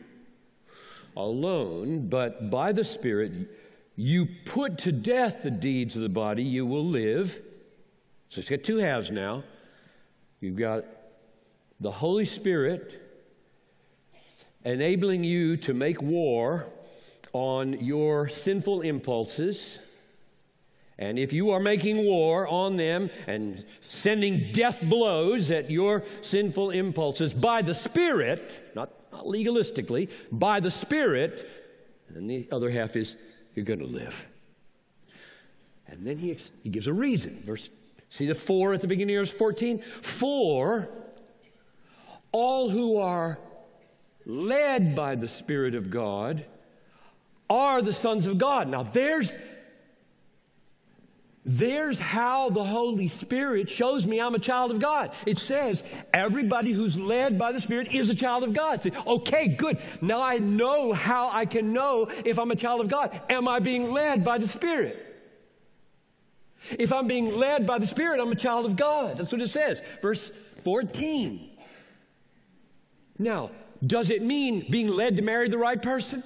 alone, 1.17 2.07
but 2.09 2.49
by 2.49 2.71
the 2.71 2.85
Spirit, 2.85 3.33
you 3.97 4.29
put 4.47 4.79
to 4.79 4.93
death 4.93 5.43
the 5.43 5.51
deeds 5.51 5.97
of 5.97 6.03
the 6.03 6.09
body, 6.09 6.45
you 6.45 6.65
will 6.65 6.87
live. 6.87 7.41
So 8.29 8.39
it's 8.39 8.49
got 8.49 8.63
two 8.63 8.77
halves 8.77 9.11
now. 9.11 9.43
You've 10.41 10.57
got 10.57 10.85
the 11.81 11.91
Holy 11.91 12.25
Spirit 12.25 13.10
enabling 14.65 15.25
you 15.25 15.57
to 15.59 15.75
make 15.75 16.03
war 16.03 16.67
on 17.33 17.81
your 17.81 18.29
sinful 18.29 18.83
impulses. 18.83 19.79
And 20.99 21.19
if 21.19 21.33
you 21.33 21.51
are 21.51 21.61
making 21.61 22.05
war 22.05 22.47
on 22.47 22.77
them 22.77 23.09
and 23.27 23.65
sending 23.89 24.53
death 24.53 24.81
blows 24.83 25.51
at 25.51 25.71
your 25.71 26.05
sinful 26.21 26.71
impulses 26.71 27.33
by 27.33 27.63
the 27.63 27.75
Spirit, 27.75 28.73
not, 28.75 28.91
not 29.11 29.25
legalistically, 29.25 30.11
by 30.31 30.61
the 30.61 30.71
Spirit, 30.71 31.49
and 32.15 32.29
the 32.29 32.49
other 32.53 32.71
half 32.71 32.97
is 32.97 33.17
you're 33.55 33.65
going 33.65 33.79
to 33.79 33.87
live. 33.87 34.27
And 35.87 36.07
then 36.07 36.19
he, 36.19 36.37
he 36.63 36.69
gives 36.69 36.87
a 36.87 36.93
reason. 36.93 37.43
Verse, 37.47 37.71
see 38.11 38.27
the 38.27 38.35
for 38.35 38.75
at 38.75 38.81
the 38.81 38.87
beginning 38.87 39.17
of 39.17 39.23
verse 39.23 39.37
14? 39.37 39.83
For 40.03 40.89
all 42.33 42.69
who 42.69 42.99
are 42.99 43.39
led 44.31 44.95
by 44.95 45.17
the 45.17 45.29
Spirit 45.29 45.75
of 45.75 45.91
God 45.91 46.45
are 47.49 47.83
the 47.83 47.93
sons 47.93 48.27
of 48.27 48.39
God. 48.39 48.69
Now 48.69 48.85
there's 48.85 49.33
there's 51.45 51.99
how 51.99 52.51
the 52.51 52.63
Holy 52.63 53.09
Spirit 53.09 53.71
shows 53.71 54.07
me 54.07 54.21
I'm 54.21 54.35
a 54.35 54.39
child 54.39 54.71
of 54.71 54.79
God. 54.79 55.11
It 55.27 55.39
says, 55.39 55.83
everybody 56.13 56.71
who's 56.71 56.99
led 56.99 57.39
by 57.39 57.53
the 57.53 57.61
Spirit 57.61 57.93
is 57.93 58.11
a 58.11 58.15
child 58.15 58.45
of 58.45 58.53
God. 58.53 58.83
Say, 58.83 58.93
okay, 59.07 59.49
good. 59.49 59.79
Now 60.03 60.23
I 60.23 60.39
know 60.39 60.93
how 60.93 61.31
I 61.31 61.47
can 61.47 61.73
know 61.73 62.11
if 62.25 62.39
I'm 62.39 62.51
a 62.51 62.57
child 62.57 62.83
of 62.83 62.89
God. 62.89 63.19
Am 63.31 63.49
I 63.49 63.59
being 63.59 63.91
led 63.91 64.23
by 64.23 64.37
the 64.37 64.47
Spirit? 64.47 65.07
If 66.79 66.93
I'm 66.93 67.07
being 67.07 67.35
led 67.35 67.67
by 67.67 67.79
the 67.79 67.87
Spirit, 67.87 68.21
I'm 68.21 68.31
a 68.31 68.37
child 68.37 68.67
of 68.67 68.77
God. 68.77 69.17
That's 69.17 69.33
what 69.33 69.41
it 69.41 69.49
says. 69.49 69.81
Verse 70.03 70.31
14. 70.63 71.49
Now, 73.19 73.51
does 73.85 74.11
it 74.11 74.23
mean 74.23 74.67
being 74.71 74.89
led 74.89 75.17
to 75.17 75.23
marry 75.23 75.49
the 75.49 75.59
right 75.59 75.81
person? 75.81 76.23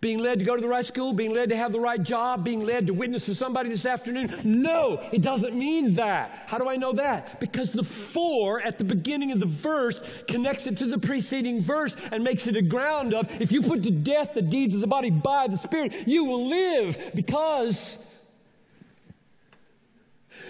Being 0.00 0.18
led 0.18 0.38
to 0.40 0.44
go 0.44 0.54
to 0.54 0.60
the 0.60 0.68
right 0.68 0.84
school, 0.84 1.14
being 1.14 1.32
led 1.32 1.48
to 1.48 1.56
have 1.56 1.72
the 1.72 1.80
right 1.80 2.02
job, 2.02 2.44
being 2.44 2.60
led 2.60 2.88
to 2.88 2.92
witness 2.92 3.24
to 3.24 3.34
somebody 3.34 3.70
this 3.70 3.86
afternoon. 3.86 4.38
No, 4.44 5.02
it 5.12 5.22
doesn't 5.22 5.56
mean 5.56 5.94
that. 5.94 6.44
How 6.46 6.58
do 6.58 6.68
I 6.68 6.76
know 6.76 6.92
that? 6.92 7.40
Because 7.40 7.72
the 7.72 7.84
for 7.84 8.60
at 8.60 8.76
the 8.76 8.84
beginning 8.84 9.32
of 9.32 9.40
the 9.40 9.46
verse 9.46 10.02
connects 10.28 10.66
it 10.66 10.76
to 10.78 10.86
the 10.86 10.98
preceding 10.98 11.62
verse 11.62 11.96
and 12.12 12.22
makes 12.22 12.46
it 12.46 12.54
a 12.54 12.60
ground 12.60 13.14
of 13.14 13.30
if 13.40 13.50
you 13.50 13.62
put 13.62 13.82
to 13.84 13.90
death 13.90 14.34
the 14.34 14.42
deeds 14.42 14.74
of 14.74 14.82
the 14.82 14.86
body 14.86 15.08
by 15.08 15.46
the 15.48 15.56
Spirit, 15.56 16.06
you 16.06 16.24
will 16.24 16.50
live 16.50 16.98
because 17.14 17.96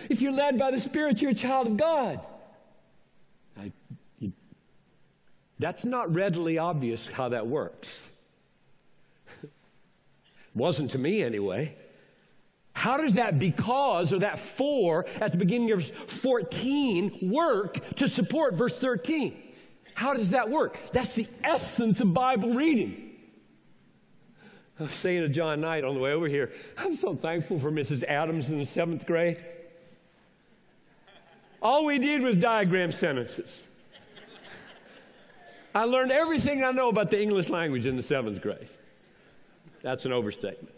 if 0.08 0.20
you're 0.20 0.32
led 0.32 0.58
by 0.58 0.70
the 0.70 0.80
Spirit, 0.80 1.22
you're 1.22 1.30
a 1.30 1.34
child 1.34 1.66
of 1.66 1.76
God. 1.76 2.20
I, 3.56 3.72
you, 4.18 4.32
that's 5.64 5.86
not 5.86 6.14
readily 6.14 6.58
obvious 6.58 7.06
how 7.06 7.30
that 7.30 7.46
works. 7.46 8.10
Wasn't 10.54 10.90
to 10.90 10.98
me 10.98 11.22
anyway. 11.22 11.74
How 12.74 12.98
does 12.98 13.14
that 13.14 13.38
because 13.38 14.12
or 14.12 14.18
that 14.18 14.38
for 14.38 15.06
at 15.22 15.32
the 15.32 15.38
beginning 15.38 15.72
of 15.72 15.82
14 15.86 17.30
work 17.32 17.96
to 17.96 18.10
support 18.10 18.56
verse 18.56 18.76
13? 18.78 19.34
How 19.94 20.12
does 20.12 20.30
that 20.30 20.50
work? 20.50 20.76
That's 20.92 21.14
the 21.14 21.28
essence 21.42 21.98
of 22.00 22.12
Bible 22.12 22.52
reading. 22.52 23.12
I 24.78 24.82
was 24.82 24.92
saying 24.92 25.22
to 25.22 25.30
John 25.30 25.62
Knight 25.62 25.82
on 25.82 25.94
the 25.94 26.00
way 26.00 26.12
over 26.12 26.28
here, 26.28 26.52
I'm 26.76 26.94
so 26.94 27.14
thankful 27.14 27.58
for 27.58 27.70
Mrs. 27.70 28.04
Adams 28.04 28.50
in 28.50 28.58
the 28.58 28.66
seventh 28.66 29.06
grade. 29.06 29.42
All 31.62 31.86
we 31.86 31.98
did 31.98 32.20
was 32.20 32.36
diagram 32.36 32.92
sentences. 32.92 33.62
I 35.74 35.84
learned 35.84 36.12
everything 36.12 36.62
I 36.62 36.70
know 36.70 36.88
about 36.88 37.10
the 37.10 37.20
English 37.20 37.48
language 37.48 37.86
in 37.86 37.96
the 37.96 38.02
seventh 38.02 38.40
grade. 38.40 38.68
That's 39.82 40.06
an 40.06 40.12
overstatement. 40.12 40.74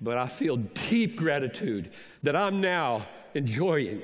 But 0.00 0.18
I 0.18 0.28
feel 0.28 0.56
deep 0.56 1.16
gratitude 1.16 1.90
that 2.22 2.36
I'm 2.36 2.60
now 2.60 3.06
enjoying 3.34 4.02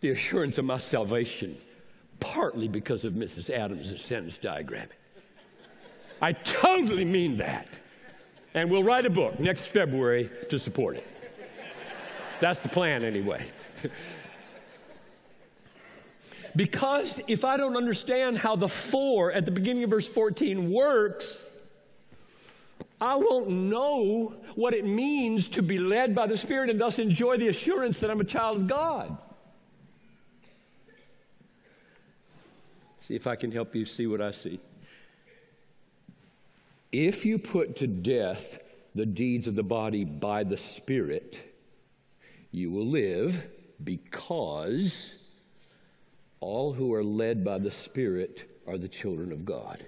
the 0.00 0.10
assurance 0.10 0.58
of 0.58 0.64
my 0.64 0.78
salvation, 0.78 1.56
partly 2.18 2.68
because 2.68 3.04
of 3.04 3.14
Mrs. 3.14 3.50
Adams' 3.50 4.02
sentence 4.02 4.38
diagramming. 4.38 4.88
I 6.20 6.32
totally 6.32 7.04
mean 7.04 7.36
that. 7.36 7.66
And 8.52 8.70
we'll 8.70 8.84
write 8.84 9.06
a 9.06 9.10
book 9.10 9.38
next 9.40 9.66
February 9.66 10.30
to 10.50 10.58
support 10.58 10.96
it. 10.96 11.06
That's 12.40 12.58
the 12.60 12.68
plan, 12.68 13.04
anyway. 13.04 13.46
Because 16.56 17.20
if 17.28 17.44
I 17.44 17.56
don't 17.56 17.76
understand 17.76 18.38
how 18.38 18.56
the 18.56 18.68
for 18.68 19.32
at 19.32 19.44
the 19.44 19.50
beginning 19.50 19.84
of 19.84 19.90
verse 19.90 20.08
14 20.08 20.70
works, 20.70 21.46
I 23.00 23.16
won't 23.16 23.48
know 23.48 24.34
what 24.54 24.74
it 24.74 24.84
means 24.84 25.48
to 25.50 25.62
be 25.62 25.78
led 25.78 26.14
by 26.14 26.26
the 26.26 26.36
Spirit 26.36 26.68
and 26.70 26.80
thus 26.80 26.98
enjoy 26.98 27.38
the 27.38 27.48
assurance 27.48 28.00
that 28.00 28.10
I'm 28.10 28.20
a 28.20 28.24
child 28.24 28.58
of 28.58 28.66
God. 28.66 29.16
See 33.00 33.14
if 33.14 33.26
I 33.26 33.36
can 33.36 33.52
help 33.52 33.74
you 33.74 33.86
see 33.86 34.06
what 34.06 34.20
I 34.20 34.32
see. 34.32 34.60
If 36.92 37.24
you 37.24 37.38
put 37.38 37.76
to 37.76 37.86
death 37.86 38.58
the 38.94 39.06
deeds 39.06 39.46
of 39.46 39.54
the 39.54 39.62
body 39.62 40.04
by 40.04 40.44
the 40.44 40.56
Spirit, 40.56 41.42
you 42.52 42.70
will 42.70 42.86
live 42.86 43.44
because 43.82 45.06
all 46.40 46.72
who 46.72 46.92
are 46.94 47.04
led 47.04 47.44
by 47.44 47.58
the 47.58 47.70
Spirit 47.70 48.62
are 48.66 48.78
the 48.78 48.88
children 48.88 49.32
of 49.32 49.44
God. 49.44 49.84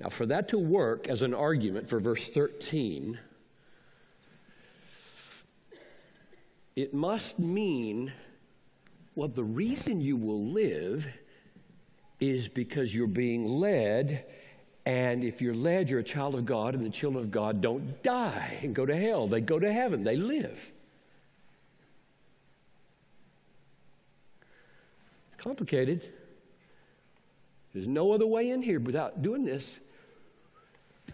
Now, 0.00 0.08
for 0.08 0.26
that 0.26 0.48
to 0.48 0.58
work 0.58 1.06
as 1.06 1.22
an 1.22 1.32
argument 1.32 1.88
for 1.88 2.00
verse 2.00 2.28
13, 2.28 3.18
it 6.74 6.92
must 6.92 7.38
mean 7.38 8.12
well, 9.14 9.28
the 9.28 9.44
reason 9.44 10.00
you 10.00 10.16
will 10.16 10.42
live 10.42 11.06
is 12.18 12.48
because 12.48 12.94
you're 12.94 13.06
being 13.06 13.46
led. 13.46 14.24
And 14.86 15.22
if 15.22 15.42
you're 15.42 15.54
led, 15.54 15.90
you're 15.90 16.00
a 16.00 16.04
child 16.04 16.34
of 16.34 16.46
God, 16.46 16.74
and 16.74 16.84
the 16.84 16.90
children 16.90 17.24
of 17.24 17.30
God 17.30 17.60
don't 17.60 18.02
die 18.02 18.58
and 18.62 18.74
go 18.74 18.86
to 18.86 18.96
hell. 18.96 19.28
They 19.28 19.40
go 19.40 19.58
to 19.58 19.72
heaven, 19.72 20.02
they 20.02 20.16
live. 20.16 20.72
Complicated. 25.42 26.08
There's 27.72 27.88
no 27.88 28.12
other 28.12 28.26
way 28.26 28.50
in 28.50 28.62
here 28.62 28.78
without 28.78 29.22
doing 29.22 29.44
this. 29.44 29.64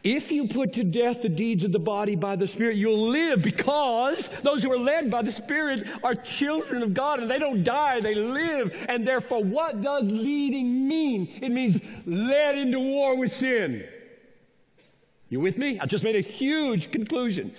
If 0.05 0.31
you 0.31 0.47
put 0.47 0.75
to 0.75 0.85
death 0.85 1.23
the 1.23 1.29
deeds 1.29 1.65
of 1.65 1.73
the 1.73 1.79
body 1.79 2.15
by 2.15 2.37
the 2.37 2.47
Spirit, 2.47 2.77
you'll 2.77 3.11
live 3.11 3.43
because 3.43 4.29
those 4.43 4.63
who 4.63 4.71
are 4.73 4.79
led 4.79 5.11
by 5.11 5.23
the 5.23 5.33
Spirit 5.33 5.89
are 6.05 6.15
children 6.15 6.83
of 6.83 6.95
God 6.95 7.21
and 7.21 7.31
they 7.31 7.39
don't 7.39 7.65
die, 7.65 8.01
they 8.01 8.15
live. 8.15 8.77
And 8.89 9.07
therefore, 9.07 9.43
what 9.43 9.81
does 9.81 10.09
leading 10.09 10.87
mean? 10.87 11.29
It 11.43 11.51
means 11.51 11.81
led 12.07 12.59
into 12.59 12.79
war 12.79 13.17
with 13.17 13.33
sin. 13.33 13.85
You 15.31 15.41
with 15.41 15.59
me? 15.59 15.81
I 15.81 15.87
just 15.87 16.05
made 16.05 16.17
a 16.17 16.21
huge 16.21 16.93
conclusion. 16.93 17.55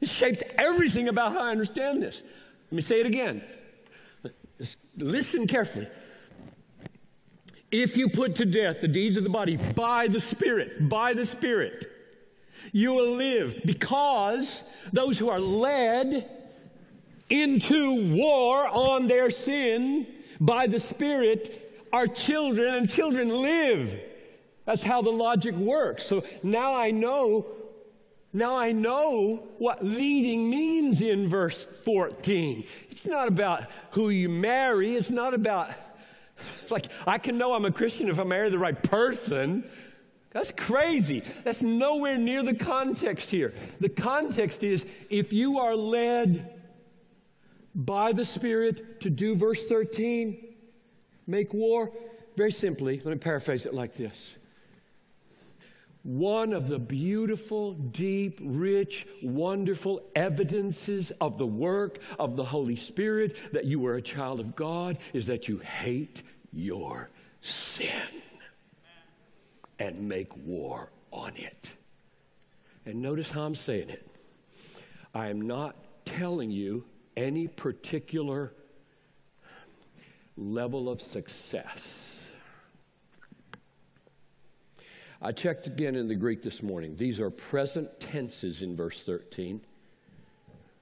It 0.00 0.08
shapes 0.08 0.42
everything 0.56 1.08
about 1.08 1.32
how 1.32 1.42
I 1.42 1.50
understand 1.50 2.02
this. 2.02 2.22
Let 2.70 2.76
me 2.76 2.82
say 2.82 3.00
it 3.00 3.06
again. 3.06 3.42
Just 4.58 4.76
listen 4.96 5.46
carefully. 5.46 5.88
If 7.70 7.96
you 7.96 8.08
put 8.08 8.36
to 8.36 8.44
death 8.44 8.80
the 8.80 8.88
deeds 8.88 9.16
of 9.16 9.24
the 9.24 9.30
body 9.30 9.56
by 9.56 10.08
the 10.08 10.20
Spirit, 10.20 10.88
by 10.88 11.14
the 11.14 11.26
Spirit, 11.26 11.90
you 12.72 12.92
will 12.92 13.14
live 13.16 13.60
because 13.64 14.62
those 14.92 15.18
who 15.18 15.28
are 15.28 15.40
led 15.40 16.28
into 17.30 18.16
war 18.16 18.66
on 18.66 19.06
their 19.06 19.30
sin 19.30 20.06
by 20.40 20.66
the 20.66 20.80
Spirit 20.80 21.86
are 21.92 22.06
children 22.06 22.74
and 22.74 22.90
children 22.90 23.28
live. 23.28 23.98
That's 24.64 24.82
how 24.82 25.02
the 25.02 25.10
logic 25.10 25.54
works. 25.54 26.04
So 26.04 26.24
now 26.42 26.74
I 26.74 26.90
know, 26.90 27.46
now 28.32 28.56
I 28.56 28.72
know 28.72 29.48
what 29.58 29.84
leading 29.84 30.50
means 30.50 31.00
in 31.00 31.28
verse 31.28 31.66
14. 31.84 32.64
It's 32.90 33.06
not 33.06 33.28
about 33.28 33.64
who 33.92 34.10
you 34.10 34.28
marry, 34.28 34.96
it's 34.96 35.10
not 35.10 35.34
about 35.34 35.70
like, 36.70 36.86
I 37.06 37.18
can 37.18 37.38
know 37.38 37.54
I'm 37.54 37.64
a 37.64 37.72
Christian 37.72 38.08
if 38.08 38.18
I 38.18 38.24
marry 38.24 38.50
the 38.50 38.58
right 38.58 38.80
person. 38.80 39.64
That's 40.30 40.52
crazy. 40.52 41.22
That's 41.44 41.62
nowhere 41.62 42.18
near 42.18 42.42
the 42.42 42.54
context 42.54 43.30
here. 43.30 43.54
The 43.80 43.88
context 43.88 44.62
is 44.62 44.84
if 45.08 45.32
you 45.32 45.58
are 45.58 45.74
led 45.74 46.60
by 47.74 48.12
the 48.12 48.24
Spirit 48.24 49.00
to 49.00 49.10
do 49.10 49.34
verse 49.34 49.66
13, 49.68 50.54
make 51.26 51.54
war, 51.54 51.92
very 52.36 52.52
simply, 52.52 53.00
let 53.04 53.12
me 53.12 53.16
paraphrase 53.16 53.66
it 53.66 53.74
like 53.74 53.96
this. 53.96 54.36
One 56.02 56.52
of 56.52 56.68
the 56.68 56.78
beautiful, 56.78 57.74
deep, 57.74 58.38
rich, 58.42 59.06
wonderful 59.22 60.02
evidences 60.14 61.12
of 61.20 61.38
the 61.38 61.46
work 61.46 61.98
of 62.18 62.36
the 62.36 62.44
Holy 62.44 62.76
Spirit 62.76 63.36
that 63.52 63.64
you 63.64 63.84
are 63.86 63.96
a 63.96 64.02
child 64.02 64.40
of 64.40 64.54
God 64.54 64.98
is 65.12 65.26
that 65.26 65.48
you 65.48 65.58
hate 65.58 66.22
your 66.52 67.10
sin 67.40 67.90
and 69.78 70.08
make 70.08 70.36
war 70.36 70.90
on 71.12 71.36
it. 71.36 71.66
And 72.86 73.02
notice 73.02 73.30
how 73.30 73.42
I'm 73.42 73.54
saying 73.54 73.90
it. 73.90 74.08
I 75.14 75.28
am 75.28 75.42
not 75.42 75.76
telling 76.04 76.50
you 76.50 76.84
any 77.16 77.48
particular 77.48 78.52
level 80.36 80.88
of 80.88 81.00
success. 81.00 82.07
I 85.20 85.32
checked 85.32 85.66
again 85.66 85.96
in 85.96 86.08
the 86.08 86.14
Greek 86.14 86.42
this 86.42 86.62
morning. 86.62 86.96
These 86.96 87.18
are 87.20 87.30
present 87.30 87.98
tenses 88.00 88.62
in 88.62 88.76
verse 88.76 89.02
13 89.02 89.60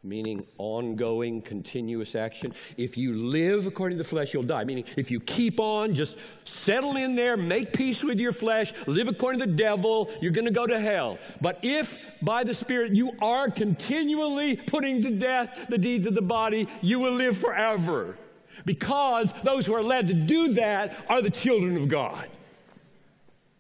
meaning 0.07 0.46
ongoing, 0.59 1.42
continuous 1.42 2.14
action. 2.14 2.55
If 2.77 2.96
you 2.96 3.14
live 3.14 3.66
according 3.66 3.99
to 3.99 4.05
the 4.05 4.09
flesh, 4.09 4.33
you'll 4.33 4.44
die. 4.44 4.64
Meaning, 4.64 4.85
if 4.96 5.11
you 5.11 5.20
keep 5.20 5.59
on, 5.59 5.94
just 5.94 6.16
settle 6.44 6.96
in 6.96 7.16
there, 7.16 7.37
make 7.37 7.72
peace 7.72 8.03
with 8.03 8.18
your 8.18 8.33
flesh, 8.33 8.72
live 8.87 9.09
according 9.09 9.40
to 9.40 9.46
the 9.46 9.53
devil, 9.53 10.11
you're 10.20 10.33
going 10.33 10.46
to 10.46 10.53
go 10.53 10.66
to 10.66 10.79
hell. 10.79 11.18
But 11.40 11.59
if 11.62 11.99
by 12.22 12.44
the 12.44 12.55
Spirit 12.55 12.94
you 12.94 13.12
are 13.20 13.51
continually 13.51 14.57
putting 14.57 15.03
to 15.03 15.11
death 15.11 15.66
the 15.68 15.79
deeds 15.79 16.07
of 16.07 16.14
the 16.14 16.22
body, 16.22 16.68
you 16.81 17.01
will 17.01 17.14
live 17.14 17.37
forever. 17.37 18.16
Because 18.64 19.35
those 19.44 19.66
who 19.66 19.75
are 19.75 19.83
led 19.83 20.07
to 20.07 20.14
do 20.14 20.55
that 20.55 20.96
are 21.09 21.20
the 21.20 21.31
children 21.31 21.77
of 21.77 21.88
God. 21.88 22.29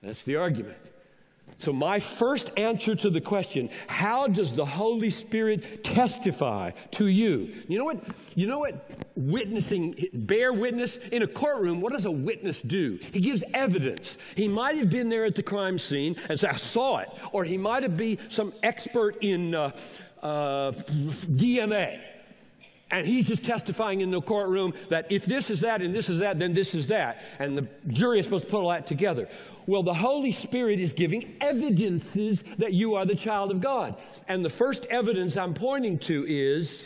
That's 0.02 0.22
the 0.22 0.36
argument. 0.36 0.76
So, 1.58 1.72
my 1.72 2.00
first 2.00 2.50
answer 2.56 2.94
to 2.96 3.08
the 3.08 3.20
question, 3.20 3.70
how 3.86 4.26
does 4.26 4.54
the 4.54 4.66
Holy 4.66 5.10
Spirit 5.10 5.84
testify 5.84 6.72
to 6.92 7.06
you? 7.06 7.54
You 7.66 7.78
know 7.78 7.84
what? 7.84 8.04
You 8.34 8.46
know 8.46 8.58
what 8.58 8.90
witnessing, 9.16 9.96
bear 10.12 10.52
witness 10.52 10.98
in 11.10 11.22
a 11.22 11.26
courtroom, 11.26 11.80
what 11.80 11.92
does 11.92 12.04
a 12.04 12.10
witness 12.10 12.60
do? 12.60 12.98
He 13.12 13.20
gives 13.20 13.42
evidence. 13.54 14.16
He 14.34 14.46
might 14.46 14.76
have 14.76 14.90
been 14.90 15.08
there 15.08 15.24
at 15.24 15.34
the 15.34 15.42
crime 15.42 15.78
scene 15.78 16.16
and 16.28 16.42
I 16.44 16.56
saw 16.56 16.98
it. 16.98 17.08
Or 17.32 17.44
he 17.44 17.56
might 17.56 17.82
have 17.82 17.96
been 17.96 18.18
some 18.28 18.52
expert 18.62 19.22
in 19.22 19.54
uh, 19.54 19.70
uh, 20.22 20.72
DNA. 20.72 22.00
And 22.90 23.04
he's 23.04 23.26
just 23.26 23.44
testifying 23.44 24.00
in 24.00 24.10
the 24.10 24.20
courtroom 24.20 24.72
that 24.90 25.10
if 25.10 25.26
this 25.26 25.50
is 25.50 25.60
that 25.60 25.82
and 25.82 25.92
this 25.92 26.08
is 26.08 26.20
that, 26.20 26.38
then 26.38 26.52
this 26.52 26.74
is 26.74 26.86
that. 26.88 27.20
And 27.38 27.58
the 27.58 27.68
jury 27.88 28.20
is 28.20 28.26
supposed 28.26 28.44
to 28.44 28.50
put 28.50 28.62
all 28.62 28.70
that 28.70 28.86
together. 28.86 29.28
Well, 29.66 29.82
the 29.82 29.94
Holy 29.94 30.30
Spirit 30.30 30.78
is 30.78 30.92
giving 30.92 31.36
evidences 31.40 32.44
that 32.58 32.72
you 32.72 32.94
are 32.94 33.04
the 33.04 33.16
child 33.16 33.50
of 33.50 33.60
God. 33.60 33.96
And 34.28 34.44
the 34.44 34.50
first 34.50 34.84
evidence 34.86 35.36
I'm 35.36 35.54
pointing 35.54 35.98
to 36.00 36.24
is 36.28 36.84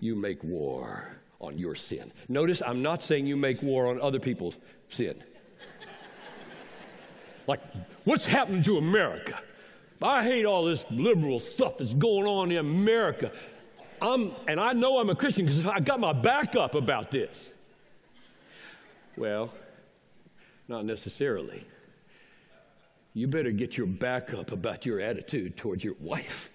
you 0.00 0.14
make 0.16 0.42
war 0.42 1.10
on 1.40 1.58
your 1.58 1.74
sin. 1.74 2.10
Notice 2.28 2.62
I'm 2.64 2.80
not 2.80 3.02
saying 3.02 3.26
you 3.26 3.36
make 3.36 3.62
war 3.62 3.88
on 3.88 4.00
other 4.00 4.18
people's 4.18 4.56
sin. 4.88 5.22
like, 7.46 7.60
what's 8.04 8.24
happened 8.24 8.64
to 8.64 8.78
America? 8.78 9.38
I 10.02 10.22
hate 10.22 10.44
all 10.44 10.64
this 10.64 10.84
liberal 10.90 11.40
stuff 11.40 11.78
that's 11.78 11.94
going 11.94 12.26
on 12.26 12.50
in 12.52 12.58
America. 12.58 13.32
I'm, 14.04 14.32
and 14.46 14.60
I 14.60 14.72
know 14.72 14.98
I'm 14.98 15.10
a 15.10 15.14
Christian 15.14 15.46
because 15.46 15.64
I 15.66 15.80
got 15.80 15.98
my 15.98 16.12
back 16.12 16.54
up 16.56 16.74
about 16.74 17.10
this. 17.10 17.50
Well, 19.16 19.50
not 20.68 20.84
necessarily. 20.84 21.66
You 23.12 23.28
better 23.28 23.52
get 23.52 23.76
your 23.76 23.86
back 23.86 24.34
up 24.34 24.50
about 24.50 24.84
your 24.84 25.00
attitude 25.00 25.56
towards 25.56 25.84
your 25.84 25.94
wife. 26.00 26.50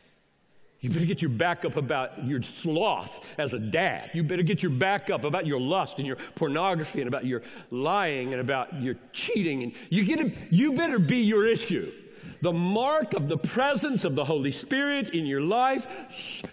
You 0.82 0.90
better 0.90 1.06
get 1.06 1.22
your 1.22 1.32
back 1.32 1.66
up 1.66 1.76
about 1.76 2.26
your 2.26 2.42
sloth 2.42 3.26
as 3.38 3.54
a 3.54 3.60
dad. 3.60 4.12
You 4.14 4.24
better 4.24 4.44
get 4.44 4.64
your 4.64 4.72
back 4.72 5.10
up 5.10 5.26
about 5.26 5.46
your 5.46 5.60
lust 5.60 5.98
and 5.98 6.08
your 6.08 6.16
pornography 6.36 7.02
and 7.02 7.08
about 7.08 7.26
your 7.26 7.42
lying 7.70 8.32
and 8.32 8.42
about 8.42 8.82
your 8.82 8.96
cheating. 9.12 9.64
And 9.64 9.74
you, 9.90 10.06
get 10.06 10.54
you 10.54 10.74
better 10.74 11.00
be 11.00 11.18
your 11.18 11.46
issue. 11.46 11.92
The 12.42 12.54
mark 12.54 13.14
of 13.14 13.28
the 13.28 13.38
presence 13.38 14.06
of 14.06 14.16
the 14.16 14.24
Holy 14.24 14.52
Spirit 14.52 15.14
in 15.14 15.26
your 15.26 15.42
life, 15.42 15.88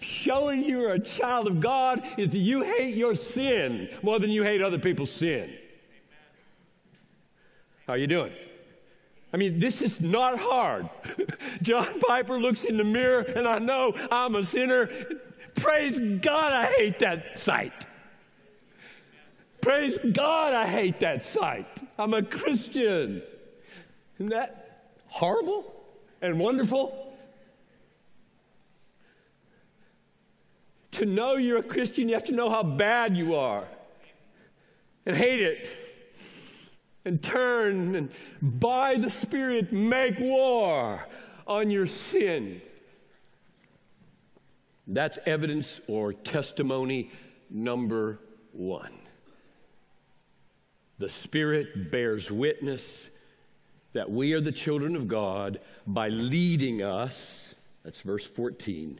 showing 0.01 0.63
you're 0.63 0.93
a 0.93 0.99
child 0.99 1.47
of 1.47 1.59
God, 1.59 2.05
is 2.17 2.29
that 2.31 2.37
you 2.37 2.63
hate 2.63 2.95
your 2.95 3.15
sin 3.15 3.89
more 4.01 4.19
than 4.19 4.29
you 4.29 4.43
hate 4.43 4.61
other 4.61 4.79
people's 4.79 5.11
sin. 5.11 5.53
How 7.85 7.93
are 7.93 7.97
you 7.97 8.07
doing? 8.07 8.33
I 9.33 9.37
mean, 9.37 9.59
this 9.59 9.81
is 9.81 10.01
not 10.01 10.39
hard. 10.39 10.89
John 11.61 11.99
Piper 12.01 12.39
looks 12.39 12.65
in 12.65 12.77
the 12.77 12.83
mirror, 12.83 13.21
and 13.21 13.47
I 13.47 13.59
know 13.59 13.93
I'm 14.11 14.35
a 14.35 14.43
sinner. 14.43 14.89
Praise 15.55 15.99
God, 15.99 16.53
I 16.53 16.65
hate 16.73 16.99
that 16.99 17.39
sight. 17.39 17.85
Praise 19.61 19.97
God, 20.13 20.53
I 20.53 20.67
hate 20.67 20.99
that 20.99 21.25
sight. 21.25 21.67
I'm 21.97 22.13
a 22.13 22.23
Christian. 22.23 23.21
Isn't 24.15 24.29
that 24.29 24.91
horrible 25.07 25.76
and 26.21 26.39
wonderful? 26.39 27.17
To 30.93 31.05
know 31.05 31.35
you're 31.35 31.59
a 31.59 31.63
Christian, 31.63 32.09
you 32.09 32.15
have 32.15 32.23
to 32.25 32.31
know 32.31 32.49
how 32.49 32.63
bad 32.63 33.15
you 33.15 33.35
are 33.35 33.67
and 35.05 35.15
hate 35.15 35.41
it 35.41 35.69
and 37.05 37.23
turn 37.23 37.95
and 37.95 38.11
by 38.41 38.95
the 38.95 39.09
Spirit 39.09 39.71
make 39.71 40.19
war 40.19 41.07
on 41.47 41.71
your 41.71 41.85
sin. 41.85 42.61
That's 44.87 45.17
evidence 45.25 45.79
or 45.87 46.13
testimony 46.13 47.11
number 47.49 48.19
one. 48.51 48.93
The 50.99 51.09
Spirit 51.09 51.91
bears 51.91 52.31
witness 52.31 53.09
that 53.93 54.11
we 54.11 54.33
are 54.33 54.41
the 54.41 54.51
children 54.51 54.95
of 54.95 55.07
God 55.07 55.59
by 55.85 56.09
leading 56.09 56.81
us, 56.81 57.55
that's 57.83 58.01
verse 58.01 58.25
14, 58.25 58.99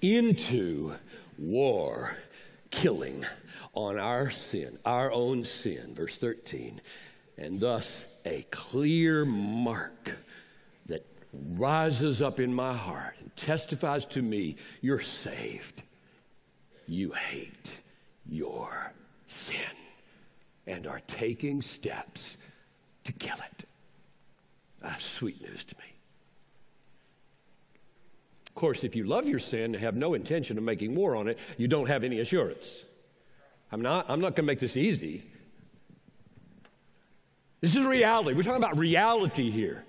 into 0.00 0.94
war, 1.38 2.16
killing 2.70 3.24
on 3.74 3.98
our 3.98 4.30
sin, 4.30 4.78
our 4.84 5.10
own 5.10 5.44
sin, 5.44 5.94
verse 5.94 6.16
13, 6.16 6.80
and 7.36 7.60
thus 7.60 8.06
a 8.24 8.46
clear 8.50 9.24
mark 9.24 10.10
that 10.86 11.04
rises 11.56 12.22
up 12.22 12.38
in 12.38 12.54
my 12.54 12.74
heart 12.74 13.16
and 13.20 13.34
testifies 13.36 14.04
to 14.04 14.22
me 14.22 14.56
you're 14.80 15.00
saved. 15.00 15.82
You 16.86 17.12
hate 17.12 17.70
your 18.26 18.92
sin 19.26 19.56
and 20.66 20.86
are 20.86 21.00
taking 21.06 21.62
steps 21.62 22.36
to 23.04 23.12
kill 23.12 23.36
it. 23.36 23.64
That's 24.84 25.04
sweet 25.04 25.40
news 25.40 25.64
to 25.64 25.74
me. 25.76 25.84
Of 28.48 28.54
course, 28.54 28.84
if 28.84 28.94
you 28.94 29.04
love 29.04 29.26
your 29.26 29.38
sin 29.38 29.74
and 29.74 29.76
have 29.76 29.96
no 29.96 30.14
intention 30.14 30.58
of 30.58 30.64
making 30.64 30.94
war 30.94 31.16
on 31.16 31.26
it, 31.26 31.38
you 31.56 31.66
don't 31.66 31.88
have 31.88 32.04
any 32.04 32.20
assurance. 32.20 32.66
I'm 33.72 33.80
not, 33.80 34.06
I'm 34.08 34.20
not 34.20 34.36
going 34.36 34.44
to 34.46 34.52
make 34.52 34.60
this 34.60 34.76
easy. 34.76 35.24
This 37.62 37.74
is 37.74 37.86
reality. 37.86 38.36
We're 38.36 38.42
talking 38.42 38.62
about 38.62 38.76
reality 38.76 39.50
here. 39.50 39.84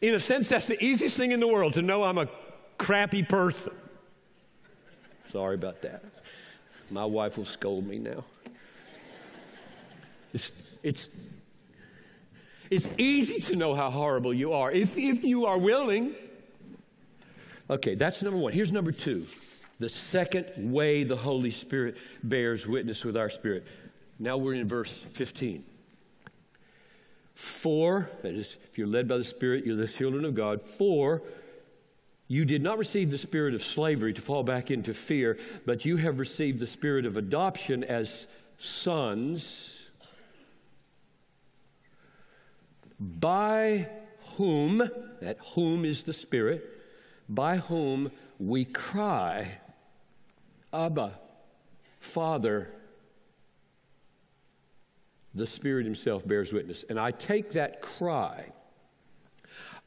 In 0.00 0.14
a 0.14 0.20
sense, 0.20 0.48
that's 0.48 0.66
the 0.66 0.82
easiest 0.82 1.16
thing 1.16 1.32
in 1.32 1.40
the 1.40 1.48
world 1.48 1.74
to 1.74 1.82
know 1.82 2.04
I'm 2.04 2.18
a 2.18 2.28
crappy 2.78 3.24
person. 3.24 3.72
Sorry 5.32 5.56
about 5.56 5.82
that. 5.82 6.04
My 6.90 7.04
wife 7.04 7.36
will 7.36 7.44
scold 7.44 7.86
me 7.86 7.98
now. 7.98 8.24
It's, 10.32 10.52
it's, 10.82 11.08
it's 12.70 12.88
easy 12.98 13.40
to 13.40 13.56
know 13.56 13.74
how 13.74 13.90
horrible 13.90 14.32
you 14.32 14.52
are 14.52 14.70
if, 14.70 14.96
if 14.96 15.24
you 15.24 15.46
are 15.46 15.58
willing. 15.58 16.14
Okay, 17.70 17.94
that's 17.94 18.22
number 18.22 18.38
one. 18.38 18.52
Here's 18.52 18.72
number 18.72 18.92
two 18.92 19.26
the 19.78 19.88
second 19.88 20.72
way 20.72 21.04
the 21.04 21.16
Holy 21.16 21.50
Spirit 21.50 21.96
bears 22.22 22.66
witness 22.66 23.04
with 23.04 23.16
our 23.16 23.30
spirit. 23.30 23.64
Now 24.18 24.36
we're 24.36 24.54
in 24.54 24.66
verse 24.66 24.92
15. 25.12 25.64
For, 27.34 28.10
that 28.22 28.34
is, 28.34 28.56
if 28.68 28.76
you're 28.76 28.88
led 28.88 29.06
by 29.06 29.18
the 29.18 29.24
Spirit, 29.24 29.64
you're 29.64 29.76
the 29.76 29.86
children 29.86 30.24
of 30.24 30.34
God. 30.34 30.60
For, 30.60 31.22
you 32.26 32.44
did 32.44 32.62
not 32.62 32.76
receive 32.78 33.10
the 33.10 33.18
spirit 33.18 33.54
of 33.54 33.62
slavery 33.62 34.12
to 34.12 34.20
fall 34.20 34.42
back 34.42 34.70
into 34.70 34.92
fear, 34.92 35.38
but 35.64 35.84
you 35.84 35.96
have 35.96 36.18
received 36.18 36.58
the 36.58 36.66
spirit 36.66 37.06
of 37.06 37.16
adoption 37.16 37.84
as 37.84 38.26
sons, 38.58 39.77
by 42.98 43.88
whom, 44.36 44.78
that 45.20 45.38
whom 45.54 45.84
is 45.84 46.02
the 46.02 46.12
Spirit, 46.12 46.68
by 47.28 47.58
whom 47.58 48.10
we 48.38 48.64
cry, 48.64 49.58
Abba, 50.72 51.18
Father 52.00 52.68
the 55.38 55.46
Spirit 55.46 55.84
Himself 55.86 56.26
bears 56.26 56.52
witness. 56.52 56.84
And 56.88 56.98
I 56.98 57.12
take 57.12 57.52
that 57.52 57.80
cry, 57.80 58.46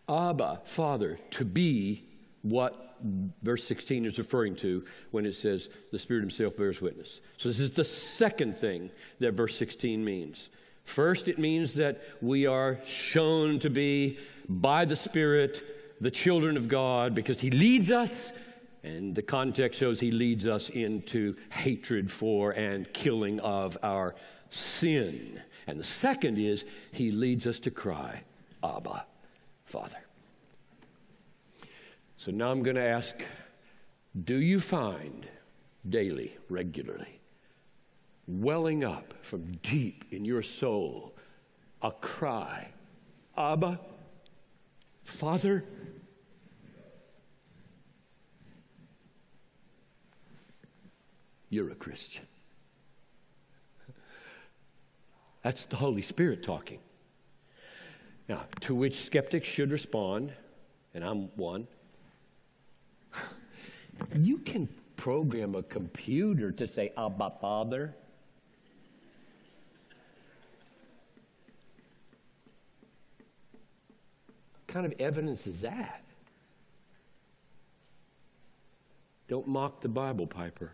Abba, 0.10 0.62
Father, 0.66 1.20
to 1.32 1.46
be 1.46 2.06
what 2.42 2.98
verse 3.44 3.64
16 3.66 4.06
is 4.06 4.18
referring 4.18 4.56
to 4.58 4.84
when 5.12 5.26
it 5.26 5.36
says 5.36 5.70
the 5.92 6.00
Spirit 6.00 6.22
Himself 6.22 6.58
bears 6.58 6.82
witness. 6.82 7.22
So, 7.38 7.50
this 7.50 7.60
is 7.60 7.72
the 7.72 7.84
second 7.84 8.58
thing 8.58 8.90
that 9.20 9.34
verse 9.34 9.58
16 9.58 10.04
means. 10.04 10.50
First, 10.84 11.28
it 11.28 11.40
means 11.40 11.74
that 11.76 12.02
we 12.22 12.46
are 12.46 12.80
shown 12.86 13.60
to 13.60 13.70
be 13.70 14.18
by 14.48 14.86
the 14.86 14.96
Spirit 14.96 15.64
the 16.02 16.12
children 16.12 16.58
of 16.58 16.68
God 16.68 17.14
because 17.14 17.40
He 17.40 17.52
leads 17.52 17.92
us, 17.92 18.32
and 18.84 19.16
the 19.16 19.22
context 19.22 19.80
shows 19.80 20.00
He 20.00 20.12
leads 20.12 20.46
us 20.46 20.70
into 20.70 21.36
hatred 21.52 22.12
for 22.12 22.52
and 22.52 22.92
killing 22.94 23.40
of 23.40 23.78
our 23.84 24.16
sin. 24.50 25.42
And 25.68 25.80
the 25.80 25.86
second 25.86 26.38
is 26.38 26.66
he 26.92 27.12
leads 27.12 27.48
us 27.48 27.60
to 27.62 27.72
cry, 27.72 28.24
Abba, 28.64 29.06
Father. 29.66 29.98
So 32.18 32.32
now 32.32 32.52
I'm 32.52 32.62
going 32.62 32.76
to 32.76 32.84
ask 32.86 33.16
do 34.26 34.36
you 34.36 34.60
find 34.60 35.26
daily, 35.88 36.36
regularly, 36.50 37.21
welling 38.40 38.84
up 38.84 39.14
from 39.22 39.52
deep 39.64 40.06
in 40.12 40.24
your 40.24 40.42
soul 40.42 41.16
a 41.82 41.92
cry, 41.92 42.70
Abba, 43.38 43.80
Father? 45.04 45.66
You're 51.50 51.72
a 51.72 51.76
Christian. 51.76 52.26
That's 55.44 55.66
the 55.66 55.76
Holy 55.76 56.04
Spirit 56.04 56.44
talking. 56.44 56.80
Now, 58.30 58.44
to 58.62 58.76
which 58.76 59.04
skeptics 59.04 59.48
should 59.48 59.72
respond, 59.72 60.32
and 60.94 61.04
I'm 61.04 61.30
one. 61.36 61.68
You 64.16 64.38
can 64.38 64.70
program 64.96 65.56
a 65.56 65.64
computer 65.64 66.52
to 66.52 66.68
say, 66.68 66.94
Abba, 66.96 67.34
Father. 67.42 67.96
Kind 74.72 74.86
of 74.86 74.94
evidence 75.00 75.48
is 75.48 75.62
that? 75.62 76.04
Don't 79.28 79.48
mock 79.48 79.82
the 79.82 79.90
Bible, 79.90 80.28
Piper. 80.28 80.72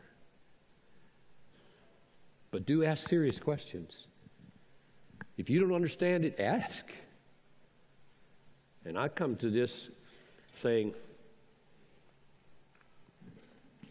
But 2.52 2.66
do 2.66 2.84
ask 2.84 3.08
serious 3.08 3.40
questions. 3.40 4.08
If 5.38 5.50
you 5.50 5.60
don't 5.60 5.74
understand 5.74 6.26
it, 6.26 6.40
ask. 6.40 6.86
And 8.86 8.98
I 8.98 9.10
come 9.10 9.36
to 9.38 9.50
this 9.50 9.90
saying, 10.62 10.94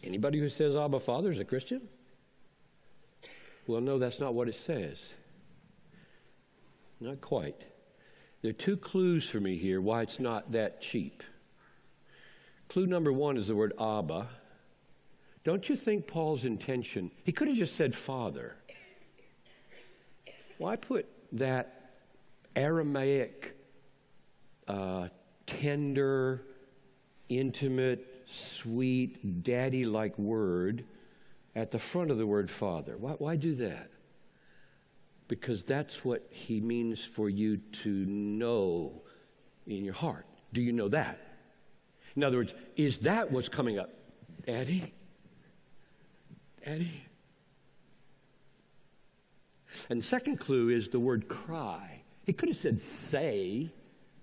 anybody 0.03 0.39
who 0.39 0.49
says 0.49 0.75
Abba 0.75 0.99
Father 0.99 1.31
is 1.31 1.39
a 1.39 1.45
Christian? 1.45 1.81
Well, 3.67 3.81
no, 3.81 3.99
that's 3.99 4.19
not 4.19 4.33
what 4.33 4.49
it 4.49 4.55
says. 4.55 5.13
Not 6.99 7.21
quite. 7.21 7.61
There 8.47 8.51
are 8.51 8.65
two 8.65 8.77
clues 8.77 9.27
for 9.27 9.41
me 9.41 9.57
here 9.57 9.81
why 9.81 10.03
it's 10.03 10.21
not 10.21 10.53
that 10.53 10.79
cheap. 10.79 11.21
Clue 12.69 12.87
number 12.87 13.11
one 13.11 13.35
is 13.35 13.47
the 13.47 13.55
word 13.57 13.73
Abba. 13.77 14.29
Don't 15.43 15.67
you 15.67 15.75
think 15.75 16.07
Paul's 16.07 16.45
intention, 16.45 17.11
he 17.25 17.33
could 17.33 17.49
have 17.49 17.57
just 17.57 17.75
said 17.75 17.93
Father. 17.93 18.55
Why 20.59 20.77
put 20.77 21.07
that 21.33 21.91
Aramaic, 22.55 23.53
uh, 24.65 25.09
tender, 25.45 26.45
intimate, 27.27 28.23
sweet, 28.29 29.43
daddy 29.43 29.83
like 29.83 30.17
word 30.17 30.85
at 31.53 31.71
the 31.71 31.79
front 31.79 32.11
of 32.11 32.17
the 32.17 32.25
word 32.25 32.49
Father? 32.49 32.95
Why, 32.95 33.11
why 33.11 33.35
do 33.35 33.55
that? 33.55 33.91
Because 35.27 35.63
that's 35.63 36.05
what 36.05 36.27
he 36.29 36.61
means 36.61 37.03
for 37.03 37.29
you 37.29 37.57
to 37.83 37.89
know 37.89 39.01
in 39.65 39.83
your 39.83 39.93
heart. 39.93 40.25
Do 40.53 40.61
you 40.61 40.71
know 40.71 40.87
that? 40.89 41.19
In 42.15 42.23
other 42.23 42.37
words, 42.37 42.53
is 42.75 42.99
that 42.99 43.31
what's 43.31 43.49
coming 43.49 43.77
up? 43.77 43.89
Daddy? 44.45 44.93
Daddy? 46.65 47.03
And 49.89 50.01
the 50.01 50.05
second 50.05 50.37
clue 50.37 50.69
is 50.69 50.89
the 50.89 50.99
word 50.99 51.27
cry. 51.27 52.01
He 52.25 52.33
could 52.33 52.49
have 52.49 52.57
said 52.57 52.81
say, 52.81 53.71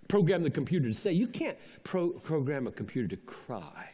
program 0.09 0.43
the 0.43 0.51
computer 0.51 0.89
to 0.89 0.95
say. 0.95 1.13
You 1.13 1.27
can't 1.27 1.57
pro- 1.85 2.11
program 2.11 2.67
a 2.67 2.73
computer 2.73 3.09
to 3.09 3.17
cry. 3.17 3.91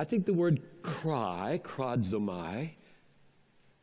I 0.00 0.04
think 0.04 0.24
the 0.24 0.32
word 0.32 0.62
cry, 0.80 1.60
krodzomai, 1.62 2.70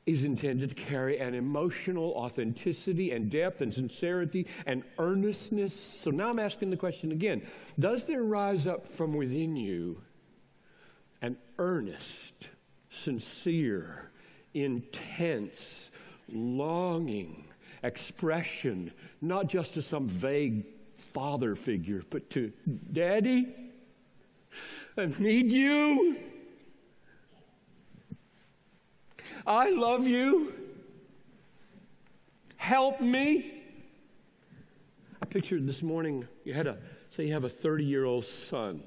is 0.07 0.23
intended 0.23 0.69
to 0.69 0.75
carry 0.75 1.19
an 1.19 1.35
emotional 1.35 2.13
authenticity 2.13 3.11
and 3.11 3.29
depth 3.29 3.61
and 3.61 3.71
sincerity 3.71 4.47
and 4.65 4.83
earnestness. 4.97 5.75
So 5.79 6.09
now 6.09 6.31
I'm 6.31 6.39
asking 6.39 6.71
the 6.71 6.75
question 6.75 7.11
again 7.11 7.45
Does 7.77 8.05
there 8.05 8.23
rise 8.23 8.65
up 8.65 8.87
from 8.87 9.13
within 9.13 9.55
you 9.55 10.01
an 11.21 11.37
earnest, 11.59 12.49
sincere, 12.89 14.09
intense, 14.55 15.91
longing 16.33 17.45
expression, 17.83 18.91
not 19.21 19.45
just 19.45 19.75
to 19.75 19.83
some 19.83 20.07
vague 20.07 20.65
father 21.13 21.55
figure, 21.55 22.01
but 22.09 22.27
to 22.31 22.51
daddy? 22.91 23.66
I 24.99 25.05
need 25.19 25.51
you. 25.51 26.17
I 29.45 29.69
love 29.69 30.07
you. 30.07 30.53
Help 32.55 32.99
me. 32.99 33.63
I 35.21 35.25
pictured 35.27 35.67
this 35.67 35.83
morning 35.83 36.27
you 36.43 36.53
had 36.53 36.65
a, 36.65 36.79
say, 37.11 37.27
you 37.27 37.33
have 37.33 37.43
a 37.43 37.49
30 37.49 37.83
year 37.83 38.05
old 38.05 38.25
son. 38.25 38.83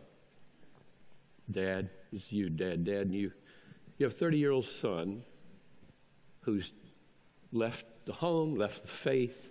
Dad, 1.48 1.90
it's 2.12 2.32
you, 2.32 2.50
Dad, 2.50 2.84
Dad, 2.84 3.02
and 3.02 3.14
you. 3.14 3.30
You 3.98 4.06
have 4.06 4.12
a 4.12 4.18
30 4.18 4.36
year 4.36 4.50
old 4.50 4.66
son 4.66 5.22
who's 6.40 6.72
left 7.52 7.86
the 8.06 8.14
home, 8.14 8.56
left 8.56 8.82
the 8.82 8.88
faith, 8.88 9.50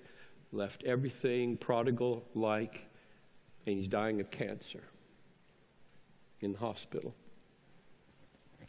left 0.51 0.83
everything 0.83 1.55
prodigal 1.55 2.25
like, 2.35 2.89
and 3.65 3.77
he's 3.77 3.87
dying 3.87 4.19
of 4.19 4.29
cancer 4.29 4.83
in 6.41 6.53
the 6.53 6.57
hospital. 6.59 7.13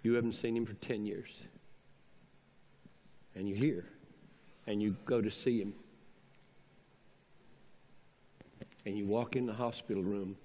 You 0.03 0.15
haven't 0.15 0.33
seen 0.33 0.57
him 0.57 0.67
for 0.67 0.75
10 0.75 1.05
years. 1.05 1.31
And 3.35 3.49
you 3.49 3.55
hear, 3.55 3.85
and 4.67 4.83
you 4.83 4.97
go 5.05 5.21
to 5.21 5.31
see 5.31 5.61
him. 5.61 5.75
And 8.87 8.97
you 8.97 9.07
walk 9.07 9.37
in 9.37 9.47
the 9.47 9.53
hospital 9.53 10.03
room, 10.03 10.37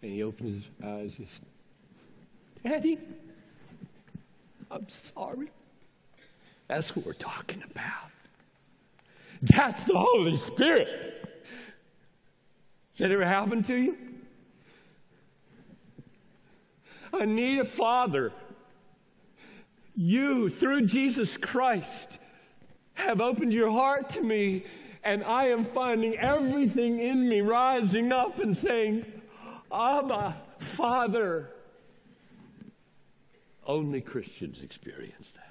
and 0.00 0.12
he 0.12 0.22
opens 0.22 0.64
his 0.64 0.86
eyes 0.86 1.18
and 1.18 1.26
says, 1.26 1.40
Daddy, 2.64 2.98
I'm 4.70 4.86
sorry. 4.88 5.50
That's 6.68 6.96
what 6.96 7.04
we're 7.04 7.12
talking 7.12 7.62
about. 7.70 8.10
That's 9.42 9.84
the 9.84 9.98
Holy 9.98 10.36
Spirit. 10.36 10.88
Has 12.92 12.98
that 12.98 13.10
ever 13.10 13.26
happened 13.26 13.66
to 13.66 13.76
you? 13.76 13.96
I 17.12 17.24
need 17.24 17.58
a 17.58 17.64
father. 17.64 18.32
You, 19.94 20.48
through 20.48 20.86
Jesus 20.86 21.36
Christ, 21.36 22.18
have 22.94 23.20
opened 23.20 23.52
your 23.52 23.70
heart 23.70 24.10
to 24.10 24.22
me, 24.22 24.64
and 25.02 25.24
I 25.24 25.48
am 25.48 25.64
finding 25.64 26.18
everything 26.18 26.98
in 26.98 27.28
me 27.28 27.40
rising 27.40 28.12
up 28.12 28.38
and 28.38 28.56
saying, 28.56 29.06
Abba, 29.72 30.36
Father. 30.58 31.50
Only 33.66 34.00
Christians 34.00 34.62
experience 34.62 35.32
that. 35.32 35.46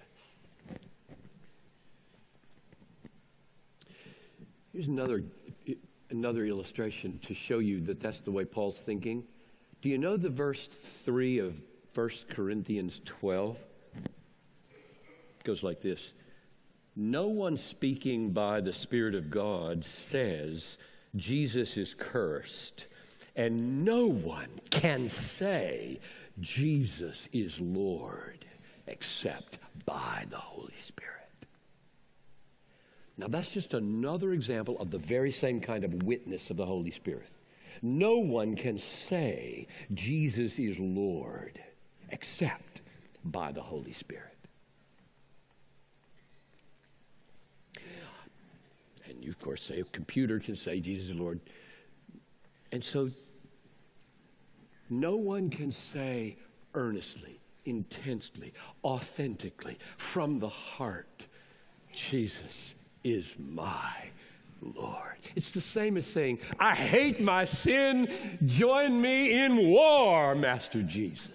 Here's 4.72 4.88
another, 4.88 5.24
another 6.10 6.46
illustration 6.46 7.20
to 7.24 7.34
show 7.34 7.60
you 7.60 7.80
that 7.82 8.02
that's 8.02 8.20
the 8.20 8.32
way 8.32 8.46
Paul's 8.46 8.80
thinking. 8.80 9.24
Do 9.86 9.92
you 9.92 10.00
know 10.00 10.18
the 10.18 10.32
verse 10.32 10.68
3 11.04 11.38
of 11.38 11.62
1 11.94 12.10
Corinthians 12.32 13.02
12? 13.06 13.60
It 14.04 15.44
goes 15.44 15.62
like 15.62 15.84
this 15.84 16.12
No 16.96 17.28
one 17.28 17.56
speaking 17.56 18.32
by 18.32 18.62
the 18.62 18.74
Spirit 18.74 19.14
of 19.14 19.30
God 19.30 19.86
says 19.86 20.80
Jesus 21.16 21.78
is 21.78 21.94
cursed, 21.94 22.88
and 23.36 23.86
no 23.86 24.08
one 24.08 24.60
can 24.72 25.08
say 25.08 26.00
Jesus 26.40 27.30
is 27.32 27.60
Lord 27.60 28.44
except 28.88 29.60
by 29.86 30.26
the 30.32 30.38
Holy 30.38 30.74
Spirit. 30.82 31.12
Now, 33.20 33.28
that's 33.28 33.52
just 33.52 33.76
another 33.76 34.34
example 34.34 34.80
of 34.80 34.90
the 34.90 34.98
very 34.98 35.32
same 35.32 35.62
kind 35.62 35.84
of 35.84 36.02
witness 36.02 36.50
of 36.50 36.58
the 36.58 36.66
Holy 36.66 36.90
Spirit. 36.90 37.30
No 37.82 38.18
one 38.18 38.56
can 38.56 38.78
say 38.78 39.68
Jesus 39.94 40.60
is 40.60 40.80
Lord 40.80 41.60
except 42.10 42.82
by 43.24 43.52
the 43.52 43.62
Holy 43.62 43.94
Spirit. 43.94 44.38
And 49.08 49.24
you, 49.24 49.32
of 49.32 49.40
course, 49.40 49.64
say 49.64 49.80
a 49.80 49.84
computer 49.86 50.40
can 50.40 50.56
say 50.56 50.80
Jesus 50.80 51.10
is 51.10 51.16
Lord. 51.16 51.40
And 52.72 52.84
so 52.84 53.10
no 54.90 55.16
one 55.16 55.50
can 55.50 55.72
say 55.72 56.38
earnestly, 56.74 57.40
intensely, 57.66 58.54
authentically, 58.84 59.78
from 59.98 60.40
the 60.40 60.50
heart, 60.50 61.28
Jesus 61.94 62.76
is 63.04 63.36
my 63.40 64.10
Lord. 64.74 65.18
It's 65.36 65.52
the 65.52 65.62
same 65.62 65.98
as 65.98 66.06
saying, 66.06 66.40
I 66.60 66.76
hate 66.76 67.20
my 67.20 67.46
sin. 67.46 68.12
Join 68.46 69.00
me 69.00 69.32
in 69.32 69.68
war, 69.68 70.36
Master 70.36 70.82
Jesus. 70.82 71.30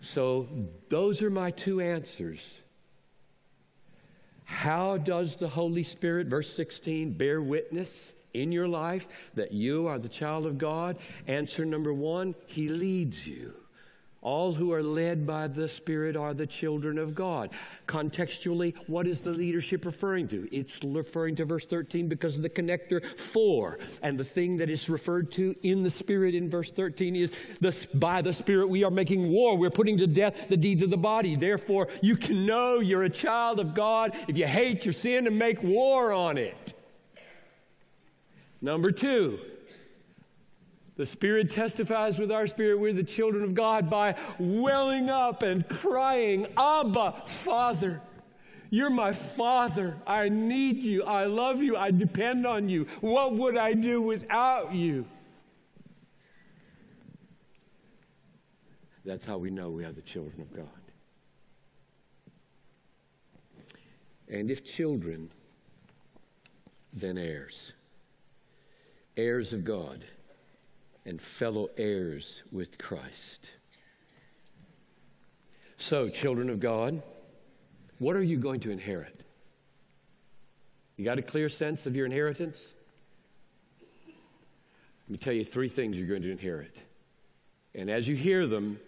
So, 0.00 0.48
those 0.88 1.22
are 1.22 1.30
my 1.30 1.50
two 1.50 1.80
answers. 1.80 2.40
How 4.44 4.98
does 4.98 5.36
the 5.36 5.48
Holy 5.48 5.82
Spirit, 5.82 6.26
verse 6.26 6.54
16, 6.54 7.14
bear 7.14 7.40
witness 7.40 8.12
in 8.34 8.52
your 8.52 8.68
life 8.68 9.08
that 9.34 9.52
you 9.52 9.86
are 9.86 9.98
the 9.98 10.08
child 10.08 10.44
of 10.44 10.58
God? 10.58 10.98
Answer 11.26 11.64
number 11.64 11.92
one, 11.92 12.34
He 12.46 12.68
leads 12.68 13.26
you. 13.26 13.54
All 14.22 14.52
who 14.52 14.72
are 14.72 14.84
led 14.84 15.26
by 15.26 15.48
the 15.48 15.68
Spirit 15.68 16.16
are 16.16 16.32
the 16.32 16.46
children 16.46 16.96
of 16.96 17.12
God. 17.12 17.50
Contextually, 17.88 18.76
what 18.86 19.08
is 19.08 19.20
the 19.20 19.32
leadership 19.32 19.84
referring 19.84 20.28
to? 20.28 20.48
It's 20.52 20.78
referring 20.84 21.34
to 21.36 21.44
verse 21.44 21.66
13 21.66 22.08
because 22.08 22.36
of 22.36 22.42
the 22.42 22.48
connector 22.48 23.04
for. 23.18 23.80
And 24.00 24.16
the 24.16 24.24
thing 24.24 24.58
that 24.58 24.70
is 24.70 24.88
referred 24.88 25.32
to 25.32 25.56
in 25.64 25.82
the 25.82 25.90
Spirit 25.90 26.36
in 26.36 26.48
verse 26.48 26.70
13 26.70 27.16
is 27.16 27.32
the, 27.60 27.76
by 27.94 28.22
the 28.22 28.32
Spirit 28.32 28.68
we 28.68 28.84
are 28.84 28.92
making 28.92 29.28
war. 29.28 29.56
We're 29.56 29.70
putting 29.70 29.98
to 29.98 30.06
death 30.06 30.48
the 30.48 30.56
deeds 30.56 30.82
of 30.82 30.90
the 30.90 30.96
body. 30.96 31.34
Therefore, 31.34 31.88
you 32.00 32.16
can 32.16 32.46
know 32.46 32.78
you're 32.78 33.02
a 33.02 33.10
child 33.10 33.58
of 33.58 33.74
God 33.74 34.16
if 34.28 34.38
you 34.38 34.46
hate 34.46 34.84
your 34.84 34.94
sin 34.94 35.26
and 35.26 35.36
make 35.36 35.60
war 35.64 36.12
on 36.12 36.38
it. 36.38 36.74
Number 38.60 38.92
two, 38.92 39.40
the 40.96 41.06
Spirit 41.06 41.50
testifies 41.50 42.18
with 42.18 42.30
our 42.30 42.46
spirit 42.46 42.78
we're 42.78 42.92
the 42.92 43.02
children 43.02 43.42
of 43.42 43.54
God 43.54 43.88
by 43.88 44.14
welling 44.38 45.08
up 45.08 45.42
and 45.42 45.66
crying, 45.68 46.46
Abba, 46.56 47.22
Father. 47.26 48.02
You're 48.68 48.90
my 48.90 49.12
Father. 49.12 49.96
I 50.06 50.28
need 50.28 50.82
you. 50.82 51.02
I 51.04 51.26
love 51.26 51.62
you. 51.62 51.76
I 51.76 51.90
depend 51.90 52.46
on 52.46 52.68
you. 52.68 52.86
What 53.00 53.34
would 53.34 53.56
I 53.56 53.74
do 53.74 54.00
without 54.00 54.74
you? 54.74 55.06
That's 59.04 59.24
how 59.24 59.38
we 59.38 59.50
know 59.50 59.70
we 59.70 59.84
are 59.84 59.92
the 59.92 60.02
children 60.02 60.40
of 60.40 60.54
God. 60.54 60.66
And 64.28 64.50
if 64.50 64.64
children, 64.64 65.30
then 66.92 67.18
heirs. 67.18 67.72
Heirs 69.16 69.52
of 69.52 69.64
God 69.64 70.04
and 71.04 71.20
fellow 71.20 71.68
heirs 71.76 72.42
with 72.50 72.78
Christ. 72.78 73.48
So, 75.76 76.08
children 76.08 76.48
of 76.48 76.60
God, 76.60 77.02
what 77.98 78.14
are 78.16 78.22
you 78.22 78.36
going 78.36 78.60
to 78.60 78.70
inherit? 78.70 79.20
You 80.96 81.04
got 81.04 81.18
a 81.18 81.22
clear 81.22 81.48
sense 81.48 81.86
of 81.86 81.96
your 81.96 82.06
inheritance? 82.06 82.74
Let 83.80 85.10
me 85.10 85.18
tell 85.18 85.32
you 85.32 85.44
three 85.44 85.68
things 85.68 85.98
you're 85.98 86.06
going 86.06 86.22
to 86.22 86.30
inherit. 86.30 86.76
And 87.74 87.90
as 87.90 88.06
you 88.06 88.14
hear 88.14 88.46
them, 88.46 88.78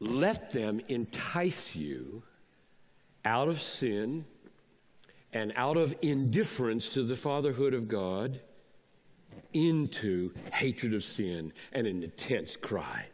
let 0.00 0.52
them 0.52 0.80
entice 0.88 1.76
you 1.76 2.24
out 3.24 3.48
of 3.48 3.60
sin 3.60 4.24
and 5.32 5.52
out 5.54 5.76
of 5.76 5.94
indifference 6.02 6.88
to 6.90 7.04
the 7.04 7.16
fatherhood 7.16 7.74
of 7.74 7.86
God 7.86 8.40
into 9.52 10.32
hatred 10.52 10.94
of 10.94 11.04
sin 11.04 11.52
and 11.72 11.86
an 11.86 12.02
intense 12.02 12.56
cry 12.56 13.06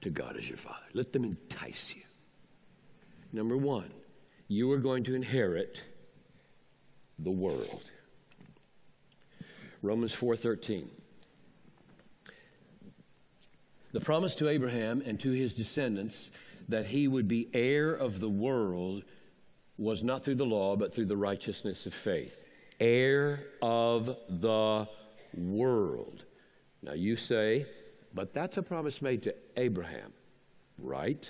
to 0.00 0.10
God 0.10 0.36
as 0.36 0.48
your 0.48 0.58
Father. 0.58 0.86
Let 0.92 1.12
them 1.12 1.24
entice 1.24 1.94
you. 1.94 2.02
Number 3.32 3.56
one, 3.56 3.90
you 4.48 4.70
are 4.72 4.78
going 4.78 5.04
to 5.04 5.14
inherit 5.14 5.78
the 7.18 7.30
world. 7.30 7.84
Romans 9.82 10.12
4:13. 10.12 10.88
The 13.92 14.00
promise 14.00 14.34
to 14.36 14.48
Abraham 14.48 15.02
and 15.04 15.18
to 15.20 15.30
his 15.30 15.54
descendants 15.54 16.30
that 16.68 16.86
he 16.86 17.08
would 17.08 17.28
be 17.28 17.48
heir 17.54 17.94
of 17.94 18.20
the 18.20 18.28
world 18.28 19.04
was 19.78 20.02
not 20.02 20.24
through 20.24 20.34
the 20.34 20.46
law, 20.46 20.76
but 20.76 20.94
through 20.94 21.06
the 21.06 21.16
righteousness 21.16 21.86
of 21.86 21.94
faith. 21.94 22.44
Heir 22.80 23.44
of 23.62 24.16
the 24.28 24.88
world. 25.36 26.24
Now 26.82 26.94
you 26.94 27.16
say, 27.16 27.66
but 28.14 28.32
that's 28.32 28.56
a 28.56 28.62
promise 28.62 29.02
made 29.02 29.22
to 29.24 29.34
Abraham, 29.56 30.12
right? 30.78 31.28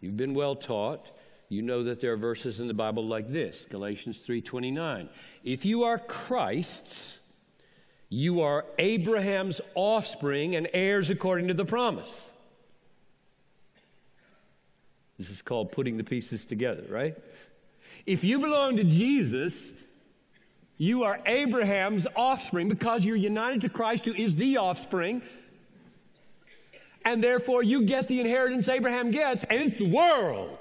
You've 0.00 0.16
been 0.16 0.34
well 0.34 0.56
taught. 0.56 1.06
You 1.48 1.62
know 1.62 1.84
that 1.84 2.00
there 2.00 2.12
are 2.12 2.16
verses 2.16 2.60
in 2.60 2.68
the 2.68 2.74
Bible 2.74 3.06
like 3.06 3.30
this, 3.30 3.66
Galatians 3.70 4.18
3:29. 4.18 5.08
If 5.44 5.64
you 5.64 5.84
are 5.84 5.98
Christ's, 5.98 7.18
you 8.08 8.40
are 8.40 8.66
Abraham's 8.78 9.60
offspring 9.74 10.56
and 10.56 10.68
heirs 10.72 11.10
according 11.10 11.48
to 11.48 11.54
the 11.54 11.64
promise. 11.64 12.30
This 15.18 15.30
is 15.30 15.42
called 15.42 15.72
putting 15.72 15.96
the 15.96 16.04
pieces 16.04 16.44
together, 16.44 16.84
right? 16.88 17.16
If 18.04 18.24
you 18.24 18.40
belong 18.40 18.76
to 18.76 18.84
Jesus, 18.84 19.72
you 20.84 21.04
are 21.04 21.18
Abraham's 21.24 22.06
offspring 22.14 22.68
because 22.68 23.06
you're 23.06 23.16
united 23.16 23.62
to 23.62 23.70
Christ, 23.70 24.04
who 24.04 24.12
is 24.12 24.36
the 24.36 24.58
offspring. 24.58 25.22
And 27.06 27.24
therefore, 27.24 27.62
you 27.62 27.82
get 27.82 28.06
the 28.06 28.20
inheritance 28.20 28.68
Abraham 28.68 29.10
gets, 29.10 29.44
and 29.44 29.62
it's 29.62 29.76
the 29.78 29.88
world. 29.88 30.58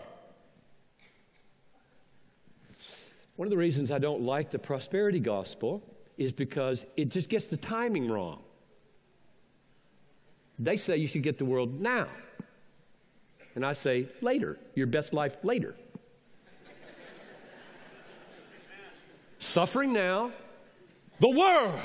One 3.35 3.47
of 3.47 3.49
the 3.49 3.57
reasons 3.57 3.91
I 3.91 3.99
don't 3.99 4.21
like 4.21 4.49
the 4.49 4.59
prosperity 4.59 5.19
gospel 5.19 5.83
is 6.17 6.31
because 6.31 6.85
it 6.95 7.09
just 7.09 7.27
gets 7.27 7.47
the 7.47 7.57
timing 7.57 8.09
wrong. 8.09 8.39
They 10.57 10.77
say 10.77 10.97
you 10.97 11.07
should 11.07 11.23
get 11.23 11.37
the 11.37 11.45
world 11.45 11.81
now. 11.81 12.07
And 13.55 13.65
I 13.65 13.73
say 13.73 14.07
later, 14.21 14.57
your 14.73 14.87
best 14.87 15.11
life 15.13 15.35
later. 15.43 15.75
Suffering 19.53 19.93
now, 19.93 20.31
the 21.19 21.29
world 21.29 21.79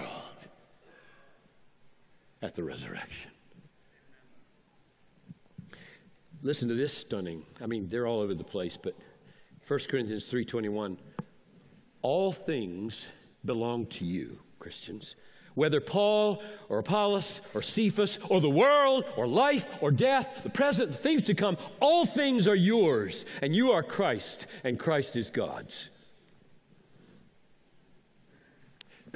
at 2.40 2.54
the 2.54 2.64
resurrection. 2.64 3.30
Listen 6.40 6.68
to 6.68 6.74
this 6.74 6.96
stunning. 6.96 7.44
I 7.60 7.66
mean, 7.66 7.90
they're 7.90 8.06
all 8.06 8.20
over 8.20 8.34
the 8.34 8.42
place, 8.42 8.78
but 8.82 8.96
1 9.66 9.80
Corinthians 9.90 10.30
3:21 10.30 10.96
All 12.00 12.32
things 12.32 13.04
belong 13.44 13.84
to 13.86 14.06
you, 14.06 14.38
Christians. 14.58 15.14
Whether 15.54 15.82
Paul 15.82 16.42
or 16.70 16.78
Apollos 16.78 17.42
or 17.52 17.60
Cephas 17.60 18.18
or 18.30 18.40
the 18.40 18.48
world 18.48 19.04
or 19.14 19.26
life 19.26 19.66
or 19.82 19.90
death, 19.90 20.40
the 20.42 20.48
present, 20.48 20.92
the 20.92 20.96
things 20.96 21.24
to 21.24 21.34
come, 21.34 21.58
all 21.80 22.06
things 22.06 22.46
are 22.46 22.56
yours, 22.56 23.26
and 23.42 23.54
you 23.54 23.72
are 23.72 23.82
Christ, 23.82 24.46
and 24.64 24.78
Christ 24.78 25.16
is 25.16 25.28
God's. 25.28 25.90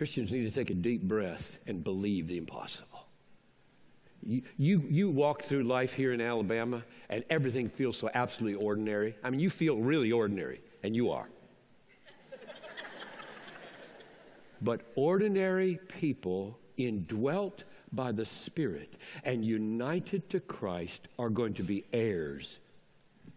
Christians 0.03 0.33
need 0.33 0.43
to 0.43 0.51
take 0.51 0.71
a 0.71 0.75
deep 0.75 1.05
breath 1.05 1.59
and 1.69 1.85
believe 1.85 2.27
the 2.27 2.37
impossible. 2.37 3.07
You, 4.21 4.43
you, 4.57 4.83
you 4.91 5.09
walk 5.09 5.43
through 5.43 5.63
life 5.63 5.93
here 5.93 6.13
in 6.13 6.21
Alabama 6.21 6.83
and 7.09 7.23
everything 7.31 7.69
feels 7.69 7.99
so 7.99 8.11
absolutely 8.13 8.61
ordinary. 8.61 9.15
I 9.23 9.31
mean, 9.31 9.39
you 9.39 9.49
feel 9.49 9.77
really 9.77 10.11
ordinary, 10.11 10.61
and 10.83 10.97
you 10.97 11.13
are. 11.13 11.29
but 14.61 14.81
ordinary 14.97 15.79
people 15.87 16.59
indwelt 16.77 17.63
by 17.93 18.11
the 18.11 18.25
Spirit 18.25 18.95
and 19.23 19.45
united 19.45 20.29
to 20.31 20.41
Christ 20.41 21.07
are 21.17 21.31
going 21.31 21.55
to 21.55 21.63
be 21.63 21.85
heirs, 21.93 22.59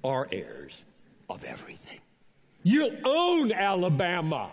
are 0.03 0.27
heirs 0.31 0.83
of 1.29 1.43
everything. 1.43 1.99
You'll 2.63 2.97
own 3.05 3.51
Alabama. 3.51 4.49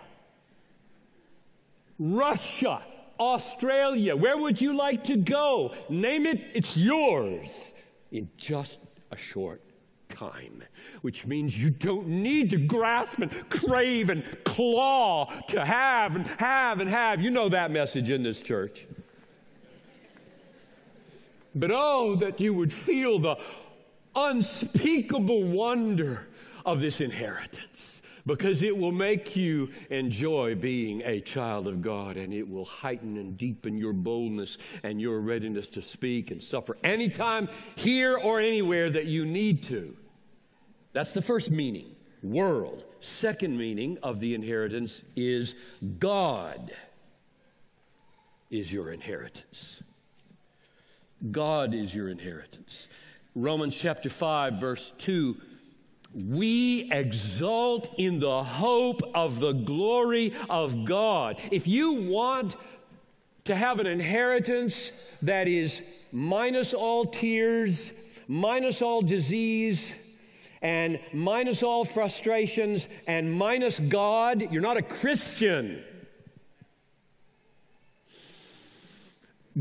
Russia, 1.98 2.82
Australia, 3.18 4.16
where 4.16 4.36
would 4.36 4.60
you 4.60 4.74
like 4.74 5.04
to 5.04 5.16
go? 5.16 5.74
Name 5.88 6.26
it, 6.26 6.40
it's 6.54 6.76
yours 6.76 7.72
in 8.10 8.28
just 8.36 8.78
a 9.10 9.16
short 9.16 9.62
time, 10.08 10.62
which 11.02 11.26
means 11.26 11.56
you 11.56 11.70
don't 11.70 12.06
need 12.08 12.50
to 12.50 12.58
grasp 12.58 13.18
and 13.18 13.30
crave 13.48 14.10
and 14.10 14.24
claw 14.44 15.30
to 15.48 15.64
have 15.64 16.16
and 16.16 16.26
have 16.26 16.80
and 16.80 16.88
have. 16.90 17.20
You 17.20 17.30
know 17.30 17.48
that 17.48 17.70
message 17.70 18.10
in 18.10 18.22
this 18.22 18.42
church. 18.42 18.86
But 21.54 21.70
oh, 21.72 22.16
that 22.16 22.40
you 22.40 22.54
would 22.54 22.72
feel 22.72 23.18
the 23.18 23.36
unspeakable 24.14 25.44
wonder 25.44 26.28
of 26.64 26.80
this 26.80 27.00
inheritance 27.00 28.01
because 28.26 28.62
it 28.62 28.76
will 28.76 28.92
make 28.92 29.34
you 29.36 29.70
enjoy 29.90 30.54
being 30.54 31.02
a 31.02 31.20
child 31.20 31.66
of 31.66 31.82
God 31.82 32.16
and 32.16 32.32
it 32.32 32.48
will 32.48 32.64
heighten 32.64 33.16
and 33.16 33.36
deepen 33.36 33.76
your 33.76 33.92
boldness 33.92 34.58
and 34.82 35.00
your 35.00 35.20
readiness 35.20 35.66
to 35.68 35.82
speak 35.82 36.30
and 36.30 36.42
suffer 36.42 36.76
anytime, 36.84 37.48
here 37.74 38.16
or 38.16 38.40
anywhere 38.40 38.90
that 38.90 39.06
you 39.06 39.24
need 39.24 39.64
to. 39.64 39.96
That's 40.92 41.12
the 41.12 41.22
first 41.22 41.50
meaning. 41.50 41.96
world. 42.22 42.84
Second 43.00 43.58
meaning 43.58 43.98
of 44.02 44.20
the 44.20 44.34
inheritance 44.34 45.02
is 45.16 45.56
God 45.98 46.72
is 48.48 48.72
your 48.72 48.92
inheritance. 48.92 49.82
God 51.30 51.74
is 51.74 51.94
your 51.94 52.08
inheritance. 52.08 52.86
Romans 53.34 53.74
chapter 53.74 54.08
5, 54.08 54.54
verse 54.54 54.92
2 54.98 55.36
we 56.14 56.90
exult 56.92 57.88
in 57.98 58.18
the 58.18 58.44
hope 58.44 59.02
of 59.14 59.40
the 59.40 59.52
glory 59.52 60.34
of 60.50 60.84
God. 60.84 61.38
If 61.50 61.66
you 61.66 61.92
want 61.94 62.56
to 63.44 63.54
have 63.54 63.78
an 63.78 63.86
inheritance 63.86 64.92
that 65.22 65.48
is 65.48 65.82
minus 66.12 66.74
all 66.74 67.04
tears, 67.04 67.92
minus 68.28 68.82
all 68.82 69.02
disease, 69.02 69.92
and 70.60 71.00
minus 71.12 71.62
all 71.62 71.84
frustrations, 71.84 72.86
and 73.06 73.32
minus 73.32 73.80
God, 73.80 74.52
you're 74.52 74.62
not 74.62 74.76
a 74.76 74.82
Christian. 74.82 75.82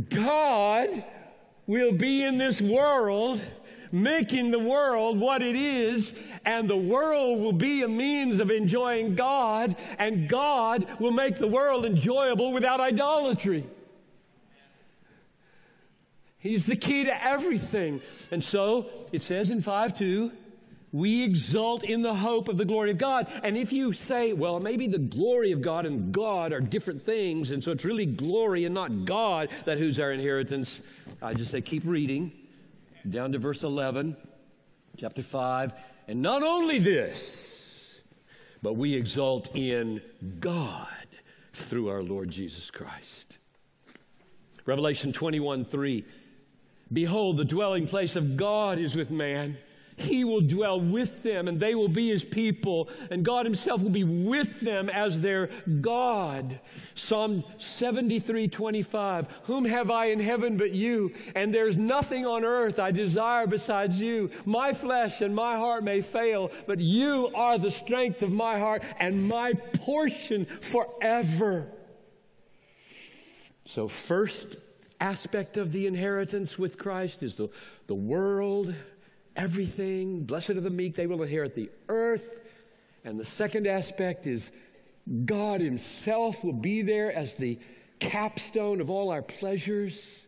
God 0.10 1.04
will 1.66 1.92
be 1.92 2.24
in 2.24 2.38
this 2.38 2.62
world 2.62 3.42
making 3.92 4.52
the 4.52 4.60
world 4.60 5.20
what 5.20 5.42
it 5.42 5.56
is, 5.56 6.14
and 6.46 6.70
the 6.70 6.78
world 6.78 7.40
will 7.40 7.54
be 7.54 7.82
a 7.82 7.88
means 7.88 8.40
of 8.40 8.50
enjoying 8.50 9.16
God, 9.16 9.76
and 10.00 10.30
God 10.30 10.88
will 11.00 11.12
make 11.12 11.38
the 11.38 11.48
world 11.48 11.86
enjoyable 11.86 12.52
without 12.52 12.80
idolatry. 12.80 13.66
He's 16.40 16.66
the 16.66 16.76
key 16.76 17.04
to 17.04 17.24
everything. 17.24 18.02
And 18.32 18.44
so 18.44 18.90
it 19.12 19.22
says 19.22 19.52
in 19.52 19.62
5 19.62 19.98
2, 19.98 20.32
we 20.94 21.24
exult 21.24 21.84
in 21.84 22.02
the 22.02 22.16
hope 22.16 22.50
of 22.50 22.58
the 22.58 22.66
glory 22.66 22.92
of 22.92 22.98
God. 22.98 23.28
And 23.44 23.56
if 23.56 23.72
you 23.72 23.94
say, 23.94 24.34
well, 24.34 24.60
maybe 24.60 24.88
the 24.88 24.98
glory 24.98 25.54
of 25.54 25.62
God 25.62 25.86
and 25.86 26.12
God 26.12 26.52
are 26.52 26.60
different 26.60 27.06
things, 27.06 27.52
and 27.52 27.64
so 27.64 27.72
it's 27.72 27.86
really 27.86 28.06
glory 28.06 28.66
and 28.66 28.74
not 28.74 29.06
God 29.06 29.50
that 29.66 29.78
who's 29.78 30.00
our 30.00 30.12
inheritance, 30.12 30.82
I 31.22 31.34
just 31.34 31.52
say 31.52 31.62
keep 31.62 31.84
reading 31.86 32.34
down 33.10 33.32
to 33.32 33.40
verse 33.40 33.64
11, 33.64 34.16
chapter 34.98 35.22
5. 35.22 35.74
And 36.08 36.22
not 36.22 36.44
only 36.44 36.80
this, 36.80 38.00
but 38.62 38.74
we 38.74 38.94
exult 38.94 39.56
in 39.56 40.02
God 40.40 40.88
through 41.54 41.90
our 41.90 42.04
Lord 42.04 42.30
Jesus 42.30 42.70
Christ. 42.70 43.38
Revelation 44.66 45.12
21 45.14 45.66
3. 45.66 46.06
Behold, 46.94 47.38
the 47.38 47.46
dwelling 47.46 47.88
place 47.88 48.16
of 48.16 48.36
God 48.38 48.78
is 48.78 48.96
with 48.96 49.10
man 49.10 49.58
he 50.02 50.24
will 50.24 50.42
dwell 50.42 50.80
with 50.80 51.24
them 51.24 51.48
and 51.48 51.60
they 51.60 51.76
will 51.76 51.88
be 51.88 52.10
his 52.10 52.24
people, 52.24 52.90
and 53.10 53.24
God 53.24 53.46
himself 53.46 53.82
will 53.82 53.90
be 53.90 54.04
with 54.04 54.60
them 54.60 54.90
as 54.90 55.22
their 55.22 55.50
God. 55.82 56.60
Psalm 56.96 57.44
73 57.58 58.48
25. 58.48 59.28
Whom 59.44 59.66
have 59.66 59.90
I 59.90 60.06
in 60.06 60.20
heaven 60.20 60.58
but 60.58 60.72
you? 60.72 61.14
And 61.36 61.54
there's 61.54 61.78
nothing 61.78 62.26
on 62.26 62.44
earth 62.44 62.80
I 62.80 62.92
desire 62.92 63.48
besides 63.48 64.00
you. 64.00 64.30
My 64.46 64.74
flesh 64.74 65.22
and 65.22 65.36
my 65.36 65.56
heart 65.56 65.84
may 65.84 66.02
fail, 66.02 66.52
but 66.68 66.80
you 66.80 67.32
are 67.34 67.58
the 67.58 67.72
strength 67.72 68.22
of 68.22 68.32
my 68.32 68.60
heart 68.60 68.84
and 69.00 69.28
my 69.28 69.54
portion 69.54 70.46
forever. 70.46 71.68
So, 73.66 73.88
first 73.88 74.58
aspect 75.00 75.58
of 75.58 75.72
the 75.72 75.88
inheritance 75.88 76.60
with 76.60 76.78
Christ 76.78 77.24
is 77.24 77.36
the, 77.36 77.50
the 77.88 77.96
world 77.96 78.76
everything. 79.36 80.24
Blessed 80.24 80.52
are 80.52 80.62
the 80.62 80.70
meek, 80.70 80.96
they 80.96 81.08
will 81.08 81.22
inherit 81.24 81.56
the 81.56 81.70
earth. 81.90 82.30
And 83.04 83.20
the 83.20 83.26
second 83.26 83.68
aspect 83.68 84.28
is 84.28 84.52
God 85.26 85.62
Himself 85.62 86.44
will 86.44 86.54
be 86.54 86.82
there 86.82 87.12
as 87.12 87.34
the 87.34 87.60
capstone 88.00 88.82
of 88.82 88.90
all 88.90 89.10
our 89.10 89.22
pleasures. 89.22 90.22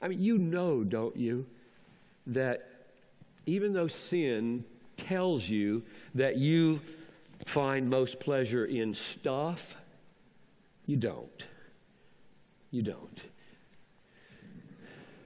I 0.00 0.08
mean, 0.08 0.20
you 0.20 0.38
know, 0.38 0.84
don't 0.84 1.16
you, 1.16 1.46
that 2.26 2.68
even 3.46 3.72
though 3.72 3.88
sin 3.88 4.64
tells 4.96 5.48
you 5.48 5.82
that 6.14 6.36
you 6.36 6.80
find 7.46 7.88
most 7.88 8.20
pleasure 8.20 8.64
in 8.66 8.94
stuff, 8.94 9.76
you 10.86 10.96
don't. 10.96 11.46
You 12.70 12.82
don't. 12.82 13.22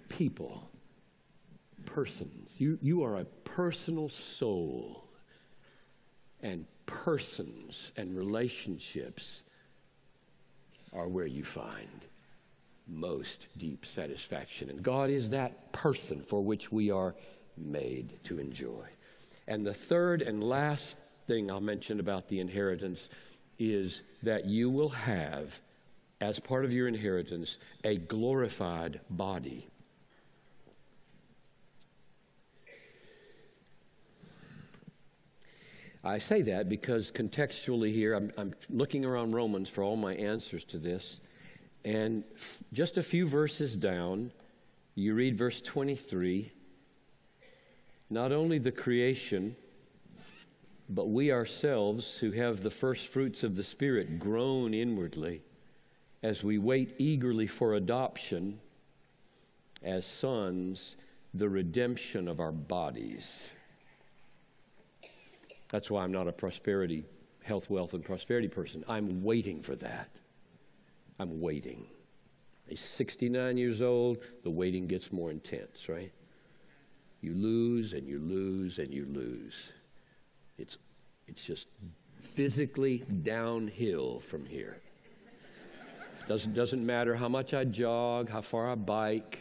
People 0.09 0.69
persons. 1.95 2.51
You, 2.59 2.79
you 2.81 3.05
are 3.05 3.17
a 3.17 3.25
personal 3.45 4.09
soul. 4.09 5.05
And 6.41 6.67
persons 6.87 7.93
and 7.97 8.17
relationships 8.17 9.43
are 10.93 11.09
where 11.09 11.27
you 11.27 11.45
find 11.45 12.07
most 12.89 13.47
deep 13.57 13.87
satisfaction. 13.87 14.71
And 14.71 14.83
God 14.83 15.11
is 15.11 15.31
that 15.31 15.73
person 15.73 16.23
for 16.23 16.43
which 16.43 16.73
we 16.73 16.91
are 16.91 17.15
made 17.57 18.19
to 18.25 18.39
enjoy. 18.39 18.87
And 19.47 19.65
the 19.65 19.75
third 19.75 20.23
and 20.23 20.43
last 20.43 20.97
thing 21.27 21.51
I'll 21.51 21.61
mention 21.61 22.01
about 22.01 22.29
the 22.29 22.41
inheritance 22.41 23.09
is 23.59 24.03
that 24.23 24.47
you 24.47 24.71
will 24.71 24.91
have, 24.91 25.61
as 26.21 26.41
part 26.41 26.65
of 26.65 26.73
your 26.73 26.89
inheritance, 26.89 27.57
a 27.85 27.97
glorified 27.97 29.01
body. 29.09 29.69
I 36.05 36.19
say 36.19 36.43
that 36.43 36.69
because 36.69 37.13
contextually 37.13 37.93
here, 37.93 38.15
I'm, 38.15 38.33
I'm, 38.37 38.55
looking 38.69 39.05
around 39.05 39.35
Romans 39.35 39.71
for 39.71 39.85
all 39.85 39.97
my 39.97 40.15
answers 40.15 40.65
to 40.65 40.79
this. 40.79 41.21
And 41.85 42.25
f- 42.35 42.63
just 42.73 42.99
a 42.99 43.03
few 43.03 43.27
verses 43.27 43.77
down, 43.77 44.33
you 44.97 45.15
read 45.15 45.39
verse 45.39 45.61
23. 45.61 46.51
Not 48.11 48.33
only 48.33 48.59
the 48.59 48.73
creation, 48.73 49.55
but 50.89 51.09
we 51.09 51.31
ourselves 51.31 52.19
who 52.19 52.33
have 52.33 52.63
the 52.63 52.71
first 52.71 53.07
fruits 53.07 53.45
of 53.45 53.55
the 53.55 53.65
Spirit 53.65 54.19
groan 54.19 54.75
inwardly 54.75 55.43
as 56.23 56.43
we 56.43 56.59
wait 56.59 56.95
eagerly 56.99 57.47
for 57.47 57.75
adoption 57.75 58.59
as 59.83 60.05
sons, 60.05 60.97
the 61.33 61.49
redemption 61.49 62.29
of 62.29 62.41
our 62.41 62.53
bodies. 62.53 63.41
That's 65.73 65.91
why 65.91 66.05
I'm 66.05 66.13
not 66.13 66.29
a 66.29 66.33
prosperity, 66.33 67.05
health, 67.43 67.71
wealth, 67.71 67.95
and 67.95 68.05
prosperity 68.05 68.47
person. 68.47 68.85
I'm 68.87 69.25
waiting 69.25 69.63
for 69.63 69.75
that. 69.77 70.11
I'm 71.19 71.41
waiting. 71.41 71.87
He's 72.69 72.81
69 72.81 73.57
years 73.57 73.81
old, 73.81 74.19
the 74.45 74.51
waiting 74.51 74.87
gets 74.87 75.11
more 75.11 75.31
intense, 75.31 75.89
right? 75.89 76.13
You 77.23 77.35
lose 77.35 77.95
and 77.95 78.07
you 78.07 78.19
lose 78.19 78.79
and 78.79 78.93
you 78.93 79.07
lose. 79.07 79.55
It's, 80.59 80.77
it's 81.27 81.43
just 81.43 81.67
physically 82.21 82.99
downhill 83.23 84.21
from 84.21 84.45
here. 84.45 84.77
Doesn't, 86.29 86.53
doesn't 86.55 86.85
matter 86.85 87.15
how 87.15 87.29
much 87.29 87.55
I 87.55 87.65
jog, 87.65 88.29
how 88.29 88.43
far 88.43 88.71
I 88.71 88.75
bike, 88.75 89.39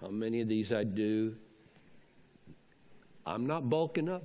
how 0.00 0.08
many 0.08 0.40
of 0.40 0.48
these 0.48 0.72
I 0.72 0.84
do. 0.84 1.36
I'm 3.26 3.46
not 3.46 3.68
bulking 3.68 4.08
up. 4.08 4.24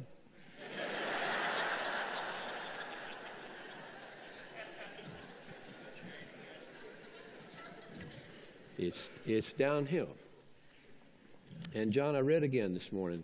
It's, 8.77 9.09
it's 9.25 9.51
downhill. 9.53 10.09
And 11.73 11.91
John, 11.91 12.15
I 12.15 12.19
read 12.19 12.43
again 12.43 12.73
this 12.73 12.91
morning. 12.91 13.23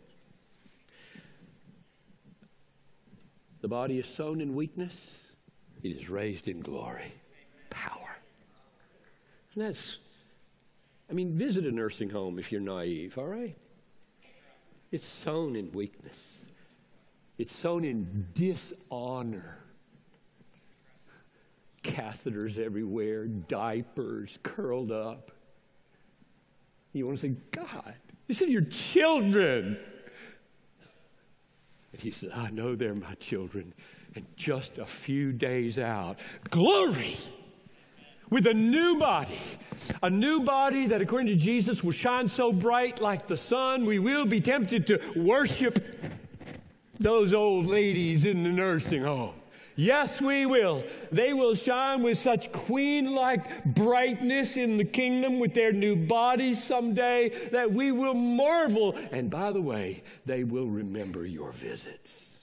The 3.62 3.68
body 3.68 4.00
is 4.00 4.08
sown 4.08 4.42
in 4.42 4.56
weakness, 4.56 4.94
it 5.84 5.90
is 5.90 6.10
raised 6.10 6.48
in 6.50 6.60
glory, 6.60 7.14
power. 7.70 8.18
And 9.54 9.64
that's, 9.64 10.00
I 11.10 11.14
mean, 11.14 11.38
visit 11.38 11.66
a 11.66 11.72
nursing 11.72 12.10
home 12.10 12.40
if 12.40 12.52
you're 12.52 12.60
naive, 12.60 13.18
all 13.18 13.28
right? 13.28 13.56
It's 14.92 15.06
sown 15.06 15.56
in 15.56 15.72
weakness, 15.72 16.18
it's 17.38 17.56
sown 17.56 17.86
in 17.86 18.28
dishonor. 18.34 19.60
Catheters 21.84 22.58
everywhere, 22.58 23.28
diapers 23.28 24.40
curled 24.42 24.92
up. 24.92 25.32
You 26.94 27.08
want 27.08 27.20
to 27.20 27.28
say, 27.28 27.36
God, 27.52 27.96
these 28.28 28.42
are 28.42 28.48
your 28.48 28.62
children. 28.62 29.78
And 31.92 32.02
he 32.02 32.12
said, 32.12 32.32
I 32.34 32.50
know 32.52 32.76
they're 32.76 32.96
my 32.96 33.16
children. 33.16 33.74
And 34.16 34.26
just 34.36 34.78
a 34.78 34.86
few 34.86 35.32
days 35.32 35.80
out, 35.80 36.20
glory 36.50 37.18
with 38.30 38.48
a 38.48 38.54
new 38.54 38.98
body. 38.98 39.40
A 40.02 40.10
new 40.10 40.42
body 40.42 40.88
that, 40.88 41.02
according 41.02 41.28
to 41.28 41.36
Jesus, 41.36 41.84
will 41.84 41.92
shine 41.92 42.28
so 42.28 42.52
bright 42.52 43.02
like 43.02 43.28
the 43.28 43.38
sun, 43.38 43.86
we 43.86 44.00
will 44.00 44.26
be 44.26 44.42
tempted 44.42 44.88
to 44.88 45.00
worship 45.16 45.86
those 47.00 47.34
old 47.34 47.66
ladies 47.68 48.26
in 48.26 48.44
the 48.44 48.50
nursing 48.50 49.04
home. 49.04 49.36
Yes, 49.76 50.22
we 50.22 50.46
will. 50.46 50.84
They 51.12 51.34
will 51.34 51.56
shine 51.56 52.04
with 52.04 52.18
such 52.18 52.52
queen 52.52 53.14
like 53.14 53.66
brightness 53.66 54.56
in 54.56 54.78
the 54.78 54.86
kingdom 54.86 55.40
with 55.40 55.54
their 55.54 55.72
new 55.72 55.96
bodies 55.96 56.64
someday 56.64 57.50
that 57.50 57.72
we 57.72 57.92
will 57.92 58.14
marvel. 58.14 58.96
And 59.12 59.30
by 59.30 59.52
the 59.52 59.62
way, 59.62 60.04
they 60.26 60.44
will 60.44 60.68
remember 60.68 61.26
your 61.26 61.52
visits. 61.52 62.40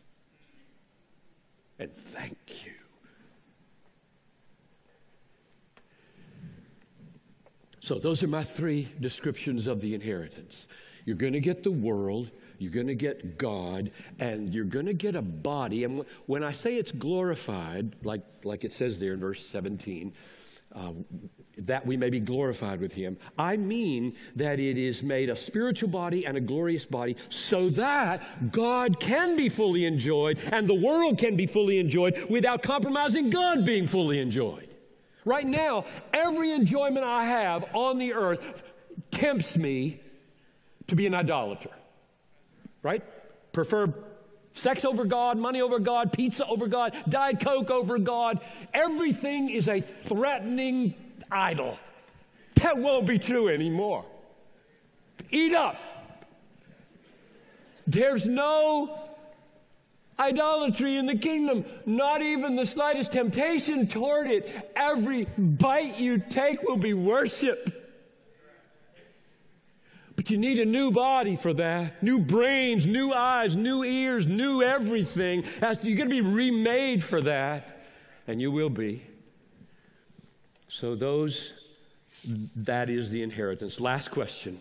And 1.79 1.93
thank 1.93 2.67
you. 2.67 2.73
So, 7.81 7.99
those 7.99 8.23
are 8.23 8.29
my 8.29 8.45
three 8.45 8.89
descriptions 9.01 9.67
of 9.67 9.81
the 9.81 9.95
inheritance. 9.95 10.67
You're 11.07 11.17
going 11.17 11.33
to 11.33 11.41
get 11.41 11.63
the 11.63 11.71
world, 11.71 12.31
you're 12.61 12.71
going 12.71 12.89
to 12.89 12.95
get 12.95 13.39
God, 13.39 13.91
and 14.19 14.55
you're 14.55 14.67
going 14.67 14.85
to 14.85 14.93
get 14.93 15.17
a 15.17 15.23
body. 15.23 15.85
And 15.85 16.05
when 16.27 16.45
I 16.45 16.53
say 16.53 16.77
it's 16.77 16.93
glorified, 16.93 17.97
like, 18.05 18.21
like 18.45 18.65
it 18.65 18.75
says 18.75 18.99
there 18.99 19.15
in 19.15 19.21
verse 19.21 19.45
17, 19.47 20.13
uh, 20.77 20.93
that 21.57 21.87
we 21.87 21.97
may 21.97 22.11
be 22.11 22.21
glorified 22.21 22.79
with 22.81 22.93
him. 22.93 23.17
I 23.39 23.57
mean 23.57 24.15
that 24.37 24.61
it 24.61 24.77
is 24.77 25.03
made 25.03 25.31
a 25.31 25.37
spiritual 25.37 25.89
body 25.89 26.27
and 26.27 26.37
a 26.37 26.41
glorious 26.41 26.85
body 26.85 27.17
so 27.31 27.71
that 27.71 28.53
God 28.53 29.01
can 29.01 29.37
be 29.37 29.49
fully 29.49 29.87
enjoyed 29.87 30.39
and 30.53 30.69
the 30.69 30.75
world 30.75 31.17
can 31.17 31.37
be 31.37 31.47
fully 31.47 31.79
enjoyed 31.79 32.27
without 32.29 32.63
compromising 32.63 33.31
God 33.31 33.65
being 33.65 33.87
fully 33.87 34.21
enjoyed. 34.21 34.69
Right 35.25 35.47
now, 35.47 35.87
every 36.13 36.53
enjoyment 36.53 37.05
I 37.07 37.25
have 37.25 37.65
on 37.75 37.99
the 37.99 38.13
earth 38.13 38.63
tempts 39.11 39.57
me 39.57 40.01
to 40.89 40.95
be 40.95 41.07
an 41.07 41.15
idolater 41.15 41.71
right? 42.83 43.03
Prefer 43.53 43.93
sex 44.53 44.85
over 44.85 45.05
God, 45.05 45.39
money 45.39 45.61
over 45.61 45.79
God, 45.79 46.13
pizza 46.13 46.47
over 46.47 46.67
God, 46.67 46.97
Diet 47.09 47.41
Coke 47.41 47.71
over 47.71 47.99
God. 47.99 48.41
Everything 48.75 49.51
is 49.51 49.69
a 49.69 49.81
threatening 49.81 50.95
idol. 51.31 51.79
That 52.57 52.79
won't 52.79 53.07
be 53.07 53.19
true 53.19 53.49
anymore. 53.49 54.05
Eat 55.31 55.55
up. 55.55 55.77
There's 57.87 58.27
no 58.27 59.01
idolatry 60.19 60.97
in 60.97 61.07
the 61.07 61.17
kingdom, 61.17 61.65
not 61.87 62.21
even 62.23 62.55
the 62.55 62.67
slightest 62.67 63.13
temptation 63.13 63.87
toward 63.87 64.27
it. 64.27 64.71
Every 64.77 65.25
bite 65.39 65.99
you 65.99 66.19
take 66.19 66.63
will 66.63 66.77
be 66.77 66.93
worship. 66.93 67.80
But 70.21 70.29
you 70.29 70.37
need 70.37 70.59
a 70.59 70.67
new 70.67 70.91
body 70.91 71.35
for 71.35 71.55
that. 71.55 72.03
New 72.03 72.19
brains, 72.19 72.85
new 72.85 73.11
eyes, 73.11 73.57
new 73.57 73.83
ears, 73.85 74.27
new 74.27 74.63
everything. 74.63 75.45
You're 75.63 75.97
going 75.97 75.97
to 75.97 76.09
be 76.09 76.21
remade 76.21 77.03
for 77.03 77.23
that. 77.23 77.87
And 78.27 78.39
you 78.39 78.53
will 78.53 78.69
be. 78.69 79.03
So, 80.69 80.95
those, 80.95 81.55
that 82.55 82.91
is 82.91 83.09
the 83.09 83.23
inheritance. 83.23 83.81
Last 83.81 84.11
question. 84.11 84.61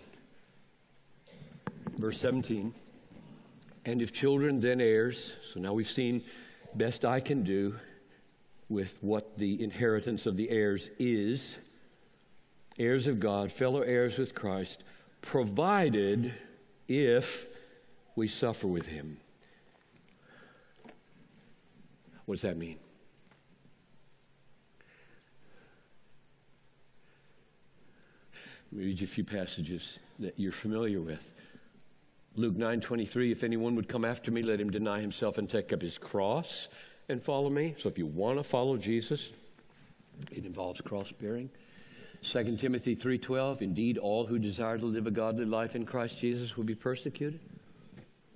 Verse 1.97 2.21
17. 2.21 2.73
And 3.83 4.01
if 4.01 4.13
children, 4.13 4.61
then 4.61 4.79
heirs. 4.79 5.33
So 5.53 5.59
now 5.59 5.73
we've 5.73 5.91
seen 5.91 6.23
best 6.75 7.03
I 7.03 7.19
can 7.19 7.43
do 7.43 7.75
with 8.69 8.97
what 9.01 9.37
the 9.37 9.61
inheritance 9.61 10.25
of 10.25 10.37
the 10.37 10.49
heirs 10.51 10.89
is. 10.99 11.53
Heirs 12.77 13.07
of 13.07 13.19
God, 13.19 13.51
fellow 13.51 13.81
heirs 13.81 14.17
with 14.17 14.33
Christ 14.33 14.83
provided 15.21 16.33
if 16.87 17.47
we 18.15 18.27
suffer 18.27 18.67
with 18.67 18.87
him. 18.87 19.17
What 22.25 22.35
does 22.35 22.41
that 22.43 22.57
mean? 22.57 22.77
Read 28.71 28.99
you 28.99 29.05
a 29.05 29.07
few 29.07 29.23
passages 29.23 29.97
that 30.19 30.35
you're 30.37 30.51
familiar 30.51 31.01
with. 31.01 31.33
Luke 32.35 32.55
9:23 32.55 33.31
if 33.31 33.43
anyone 33.43 33.75
would 33.75 33.87
come 33.87 34.05
after 34.05 34.29
me 34.29 34.43
let 34.43 34.61
him 34.61 34.69
deny 34.69 35.01
himself 35.01 35.39
and 35.39 35.49
take 35.49 35.73
up 35.73 35.81
his 35.81 35.97
cross 35.97 36.67
and 37.09 37.21
follow 37.21 37.49
me. 37.49 37.73
So 37.77 37.89
if 37.89 37.97
you 37.97 38.05
want 38.05 38.37
to 38.37 38.43
follow 38.43 38.77
Jesus, 38.77 39.31
it 40.31 40.45
involves 40.45 40.81
cross 40.81 41.11
bearing. 41.11 41.49
2 42.21 42.57
Timothy 42.57 42.95
3:12 42.95 43.61
Indeed 43.61 43.97
all 43.97 44.25
who 44.25 44.39
desire 44.39 44.77
to 44.77 44.85
live 44.85 45.07
a 45.07 45.11
godly 45.11 45.45
life 45.45 45.75
in 45.75 45.85
Christ 45.85 46.19
Jesus 46.19 46.57
will 46.57 46.65
be 46.65 46.75
persecuted. 46.75 47.39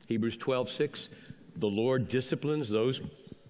Hebrews 0.07 0.37
12:6 0.37 1.09
The 1.55 1.69
Lord 1.69 2.07
disciplines 2.07 2.69
those 2.69 3.01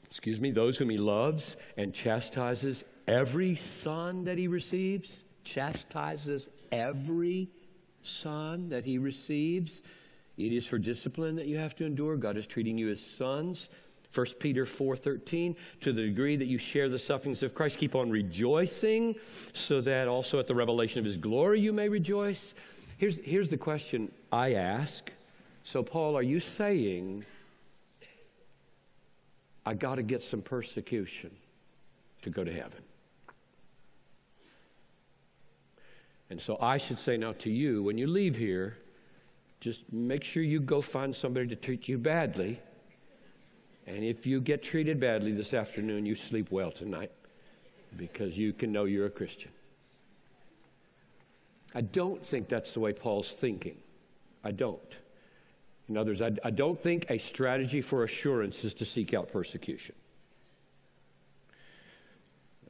excuse 0.06 0.40
me 0.40 0.52
those 0.52 0.78
whom 0.78 0.90
he 0.90 0.98
loves 0.98 1.56
and 1.78 1.94
chastises 1.94 2.84
every 3.08 3.56
son 3.56 4.24
that 4.26 4.38
he 4.38 4.48
receives 4.48 5.24
chastises 5.44 6.50
every 6.72 7.50
son 8.02 8.70
that 8.70 8.86
he 8.86 8.98
receives. 8.98 9.82
It 10.38 10.52
is 10.52 10.66
for 10.66 10.80
discipline 10.80 11.36
that 11.36 11.48
you 11.48 11.58
have 11.58 11.76
to 11.76 11.86
endure. 11.86 12.18
God 12.18 12.38
is 12.38 12.48
treating 12.48 12.78
you 12.78 12.90
as 12.90 13.00
sons. 13.00 13.70
1 14.14 14.26
Peter 14.40 14.66
4:13 14.66 15.56
to 15.82 15.92
the 15.92 16.04
degree 16.04 16.36
that 16.36 16.46
you 16.46 16.58
share 16.58 16.88
the 16.88 17.00
sufferings 17.00 17.42
of 17.42 17.56
Christ 17.56 17.78
keep 17.78 17.96
on 17.96 18.12
rejoicing 18.12 19.16
so 19.54 19.82
that 19.82 20.08
also 20.08 20.40
at 20.40 20.48
the 20.48 20.56
revelation 20.56 21.00
of 21.00 21.06
his 21.06 21.18
glory 21.18 21.60
you 21.60 21.74
may 21.74 21.90
rejoice. 21.90 22.54
Here's 22.98 23.16
here's 23.16 23.50
the 23.50 23.58
question 23.58 24.12
I 24.32 24.54
ask. 24.54 25.12
So 25.64 25.82
Paul, 25.82 26.16
are 26.16 26.24
you 26.24 26.40
saying 26.40 27.26
I 29.66 29.74
got 29.74 29.96
to 29.96 30.04
get 30.04 30.22
some 30.22 30.42
persecution 30.42 31.32
to 32.22 32.30
go 32.30 32.44
to 32.44 32.54
heaven? 32.54 32.84
And 36.30 36.42
so 36.42 36.58
I 36.60 36.78
should 36.78 37.00
say 37.00 37.18
now 37.18 37.34
to 37.40 37.50
you 37.50 37.84
when 37.84 37.98
you 37.98 38.08
leave 38.08 38.36
here 38.36 38.78
just 39.60 39.92
make 39.94 40.26
sure 40.26 40.44
you 40.44 40.60
go 40.60 40.82
find 40.82 41.16
somebody 41.16 41.48
to 41.48 41.56
treat 41.56 41.88
you 41.88 41.98
badly 41.98 42.60
and 43.86 44.04
if 44.04 44.26
you 44.26 44.40
get 44.40 44.64
treated 44.64 45.00
badly 45.00 45.32
this 45.32 45.54
afternoon, 45.54 46.06
you 46.06 46.16
sleep 46.16 46.52
well 46.52 46.72
tonight 46.72 47.12
because 47.98 48.38
you 48.38 48.54
can 48.54 48.72
know 48.72 48.86
you're 48.86 49.06
a 49.06 49.12
Christian. 49.12 49.52
I 51.76 51.82
don't 51.82 52.26
think 52.26 52.50
that's 52.50 52.74
the 52.74 52.80
way 52.80 52.94
Paul's 52.94 53.30
thinking. 53.30 53.78
I 54.44 54.52
don't. 54.52 54.80
In 55.90 55.98
other 55.98 56.12
words, 56.12 56.22
I, 56.22 56.32
I 56.44 56.52
don't 56.52 56.82
think 56.82 57.08
a 57.10 57.18
strategy 57.18 57.82
for 57.82 58.04
assurance 58.04 58.64
is 58.64 58.74
to 58.76 58.86
seek 58.86 59.14
out 59.14 59.32
persecution. 59.32 59.96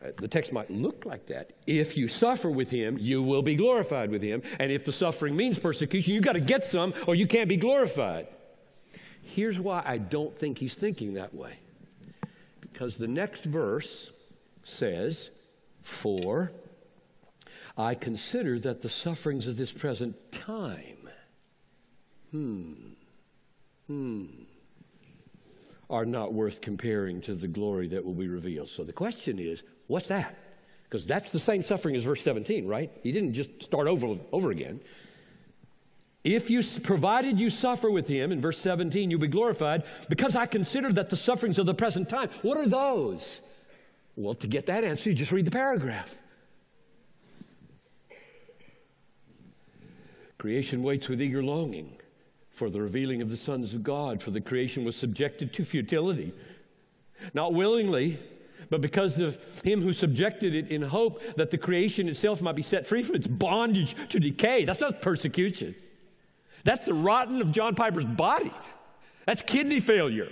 Uh, 0.03 0.09
the 0.19 0.27
text 0.27 0.51
might 0.51 0.71
look 0.71 1.05
like 1.05 1.27
that. 1.27 1.51
If 1.67 1.95
you 1.95 2.07
suffer 2.07 2.49
with 2.49 2.69
him, 2.69 2.97
you 2.97 3.21
will 3.21 3.41
be 3.41 3.55
glorified 3.55 4.09
with 4.09 4.21
him. 4.21 4.41
And 4.59 4.71
if 4.71 4.83
the 4.83 4.91
suffering 4.93 5.35
means 5.35 5.59
persecution, 5.59 6.13
you've 6.13 6.23
got 6.23 6.33
to 6.33 6.41
get 6.41 6.65
some 6.65 6.93
or 7.07 7.15
you 7.15 7.27
can't 7.27 7.49
be 7.49 7.57
glorified. 7.57 8.27
Here's 9.33 9.59
why 9.59 9.81
I 9.83 9.97
don't 9.97 10.37
think 10.37 10.59
he's 10.59 10.75
thinking 10.75 11.15
that 11.15 11.33
way. 11.33 11.57
Because 12.61 12.97
the 12.97 13.07
next 13.07 13.45
verse 13.45 14.11
says, 14.63 15.31
For 15.81 16.51
I 17.75 17.95
consider 17.95 18.59
that 18.59 18.83
the 18.83 18.89
sufferings 18.89 19.47
of 19.47 19.57
this 19.57 19.71
present 19.71 20.15
time, 20.31 21.09
hmm, 22.29 22.73
hmm, 23.87 24.25
are 25.89 26.05
not 26.05 26.31
worth 26.31 26.61
comparing 26.61 27.19
to 27.21 27.33
the 27.33 27.47
glory 27.47 27.87
that 27.87 28.05
will 28.05 28.13
be 28.13 28.27
revealed. 28.27 28.69
So 28.69 28.83
the 28.83 28.93
question 28.93 29.39
is, 29.39 29.63
what's 29.87 30.09
that? 30.09 30.37
Because 30.83 31.07
that's 31.07 31.31
the 31.31 31.39
same 31.39 31.63
suffering 31.63 31.95
as 31.95 32.03
verse 32.03 32.21
17, 32.21 32.67
right? 32.67 32.91
He 33.01 33.11
didn't 33.11 33.33
just 33.33 33.63
start 33.63 33.87
over, 33.87 34.15
over 34.31 34.51
again. 34.51 34.79
If 36.23 36.49
you, 36.49 36.63
provided 36.83 37.39
you 37.39 37.49
suffer 37.49 37.91
with 37.91 38.07
him, 38.07 38.31
in 38.31 38.39
verse 38.39 38.57
17, 38.59 39.11
you'll 39.11 39.19
be 39.19 39.27
glorified, 39.27 39.83
because 40.07 40.35
I 40.35 40.45
consider 40.45 40.91
that 40.93 41.09
the 41.09 41.17
sufferings 41.17 41.59
of 41.59 41.65
the 41.65 41.73
present 41.73 42.07
time, 42.07 42.29
what 42.41 42.57
are 42.57 42.67
those? 42.67 43.41
Well, 44.15 44.33
to 44.35 44.47
get 44.47 44.67
that 44.67 44.83
answer, 44.83 45.09
you 45.09 45.15
just 45.15 45.31
read 45.31 45.45
the 45.45 45.51
paragraph. 45.51 46.15
Creation 50.37 50.81
waits 50.81 51.09
with 51.09 51.21
eager 51.21 51.43
longing 51.43 51.97
for 52.51 52.69
the 52.69 52.81
revealing 52.81 53.21
of 53.21 53.29
the 53.29 53.37
sons 53.37 53.73
of 53.73 53.83
God, 53.83 54.21
for 54.21 54.31
the 54.31 54.41
creation 54.41 54.85
was 54.85 54.95
subjected 54.95 55.51
to 55.53 55.65
futility. 55.65 56.33
Not 57.33 57.53
willingly, 57.53 58.19
but 58.69 58.79
because 58.79 59.19
of 59.19 59.37
him 59.63 59.81
who 59.81 59.91
subjected 59.91 60.53
it 60.55 60.69
in 60.69 60.83
hope 60.83 61.21
that 61.35 61.51
the 61.51 61.57
creation 61.57 62.07
itself 62.07 62.41
might 62.41 62.55
be 62.55 62.63
set 62.63 62.87
free 62.87 63.01
from 63.01 63.15
its 63.15 63.27
bondage 63.27 63.95
to 64.09 64.19
decay. 64.19 64.63
That's 64.65 64.79
not 64.79 65.01
persecution. 65.01 65.75
That's 66.63 66.85
the 66.85 66.93
rotten 66.93 67.41
of 67.41 67.51
John 67.51 67.75
Piper's 67.75 68.05
body. 68.05 68.53
That's 69.25 69.41
kidney 69.41 69.79
failure. 69.79 70.29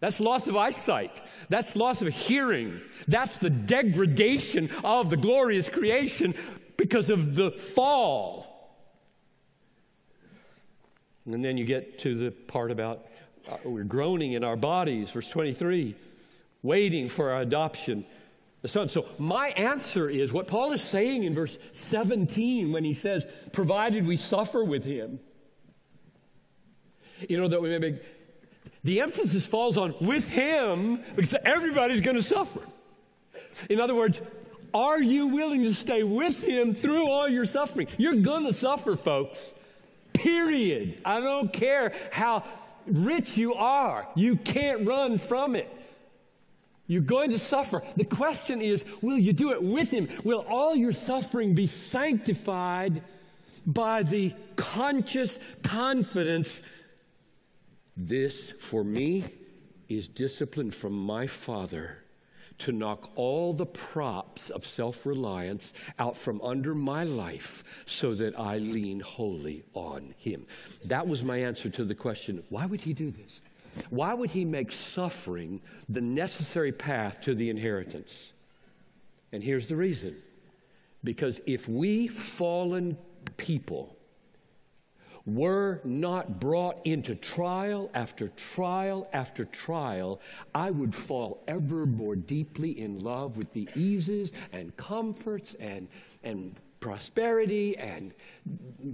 That's 0.00 0.20
loss 0.20 0.46
of 0.46 0.56
eyesight. 0.56 1.12
That's 1.48 1.74
loss 1.74 2.02
of 2.02 2.08
hearing. 2.08 2.80
That's 3.08 3.38
the 3.38 3.50
degradation 3.50 4.70
of 4.84 5.10
the 5.10 5.16
glorious 5.16 5.70
creation 5.70 6.34
because 6.76 7.08
of 7.10 7.34
the 7.34 7.50
fall. 7.50 8.46
And 11.24 11.44
then 11.44 11.56
you 11.56 11.64
get 11.64 11.98
to 12.00 12.14
the 12.14 12.30
part 12.30 12.70
about 12.70 13.06
uh, 13.48 13.56
we're 13.64 13.84
groaning 13.84 14.32
in 14.32 14.44
our 14.44 14.56
bodies, 14.56 15.10
verse 15.10 15.28
23, 15.28 15.96
waiting 16.62 17.08
for 17.08 17.30
our 17.30 17.40
adoption. 17.40 18.04
The 18.66 18.72
son. 18.72 18.88
So, 18.88 19.06
my 19.16 19.50
answer 19.50 20.10
is 20.10 20.32
what 20.32 20.48
Paul 20.48 20.72
is 20.72 20.82
saying 20.82 21.22
in 21.22 21.36
verse 21.36 21.56
17 21.74 22.72
when 22.72 22.82
he 22.82 22.94
says, 22.94 23.24
provided 23.52 24.04
we 24.04 24.16
suffer 24.16 24.64
with 24.64 24.82
him. 24.82 25.20
You 27.28 27.38
know, 27.38 27.46
that 27.46 27.62
we 27.62 27.68
may 27.68 27.78
be, 27.78 28.00
the 28.82 29.02
emphasis 29.02 29.46
falls 29.46 29.78
on 29.78 29.94
with 30.00 30.26
him 30.26 31.00
because 31.14 31.36
everybody's 31.44 32.00
going 32.00 32.16
to 32.16 32.24
suffer. 32.24 32.58
In 33.70 33.80
other 33.80 33.94
words, 33.94 34.20
are 34.74 35.00
you 35.00 35.28
willing 35.28 35.62
to 35.62 35.72
stay 35.72 36.02
with 36.02 36.42
him 36.42 36.74
through 36.74 37.06
all 37.06 37.28
your 37.28 37.44
suffering? 37.44 37.86
You're 37.98 38.16
going 38.16 38.46
to 38.46 38.52
suffer, 38.52 38.96
folks. 38.96 39.54
Period. 40.12 41.00
I 41.04 41.20
don't 41.20 41.52
care 41.52 41.92
how 42.10 42.42
rich 42.88 43.36
you 43.36 43.54
are, 43.54 44.08
you 44.16 44.34
can't 44.34 44.84
run 44.84 45.18
from 45.18 45.54
it. 45.54 45.72
You're 46.86 47.02
going 47.02 47.30
to 47.30 47.38
suffer. 47.38 47.82
The 47.96 48.04
question 48.04 48.60
is 48.60 48.84
will 49.02 49.18
you 49.18 49.32
do 49.32 49.52
it 49.52 49.62
with 49.62 49.90
Him? 49.90 50.08
Will 50.24 50.44
all 50.48 50.74
your 50.74 50.92
suffering 50.92 51.54
be 51.54 51.66
sanctified 51.66 53.02
by 53.66 54.02
the 54.02 54.34
conscious 54.54 55.38
confidence? 55.62 56.62
This, 57.96 58.52
for 58.60 58.84
me, 58.84 59.24
is 59.88 60.08
discipline 60.08 60.70
from 60.70 60.92
my 60.92 61.26
Father 61.26 61.98
to 62.58 62.72
knock 62.72 63.10
all 63.16 63.52
the 63.52 63.66
props 63.66 64.50
of 64.50 64.64
self 64.64 65.04
reliance 65.06 65.72
out 65.98 66.16
from 66.16 66.40
under 66.40 66.74
my 66.74 67.04
life 67.04 67.64
so 67.84 68.14
that 68.14 68.38
I 68.38 68.58
lean 68.58 69.00
wholly 69.00 69.64
on 69.74 70.14
Him. 70.18 70.46
That 70.84 71.06
was 71.06 71.22
my 71.22 71.38
answer 71.38 71.68
to 71.70 71.84
the 71.84 71.94
question 71.94 72.42
why 72.48 72.66
would 72.66 72.80
He 72.80 72.92
do 72.92 73.10
this? 73.10 73.40
Why 73.90 74.14
would 74.14 74.30
He 74.30 74.44
make 74.44 74.72
suffering 74.72 75.60
the 75.88 76.00
necessary 76.00 76.72
path 76.72 77.20
to 77.22 77.34
the 77.34 77.50
inheritance? 77.50 78.12
And 79.32 79.42
here's 79.42 79.66
the 79.66 79.76
reason 79.76 80.16
because 81.04 81.40
if 81.46 81.68
we 81.68 82.08
fallen 82.08 82.96
people 83.36 83.96
were 85.26 85.80
not 85.84 86.38
brought 86.38 86.80
into 86.86 87.14
trial 87.14 87.90
after 87.94 88.28
trial 88.28 89.08
after 89.12 89.44
trial, 89.44 90.20
I 90.54 90.70
would 90.70 90.94
fall 90.94 91.42
ever 91.48 91.84
more 91.84 92.14
deeply 92.14 92.80
in 92.80 93.00
love 93.00 93.36
with 93.36 93.52
the 93.52 93.68
eases 93.74 94.30
and 94.52 94.76
comforts 94.76 95.54
and, 95.54 95.88
and 96.22 96.54
prosperity 96.86 97.76
and 97.76 98.14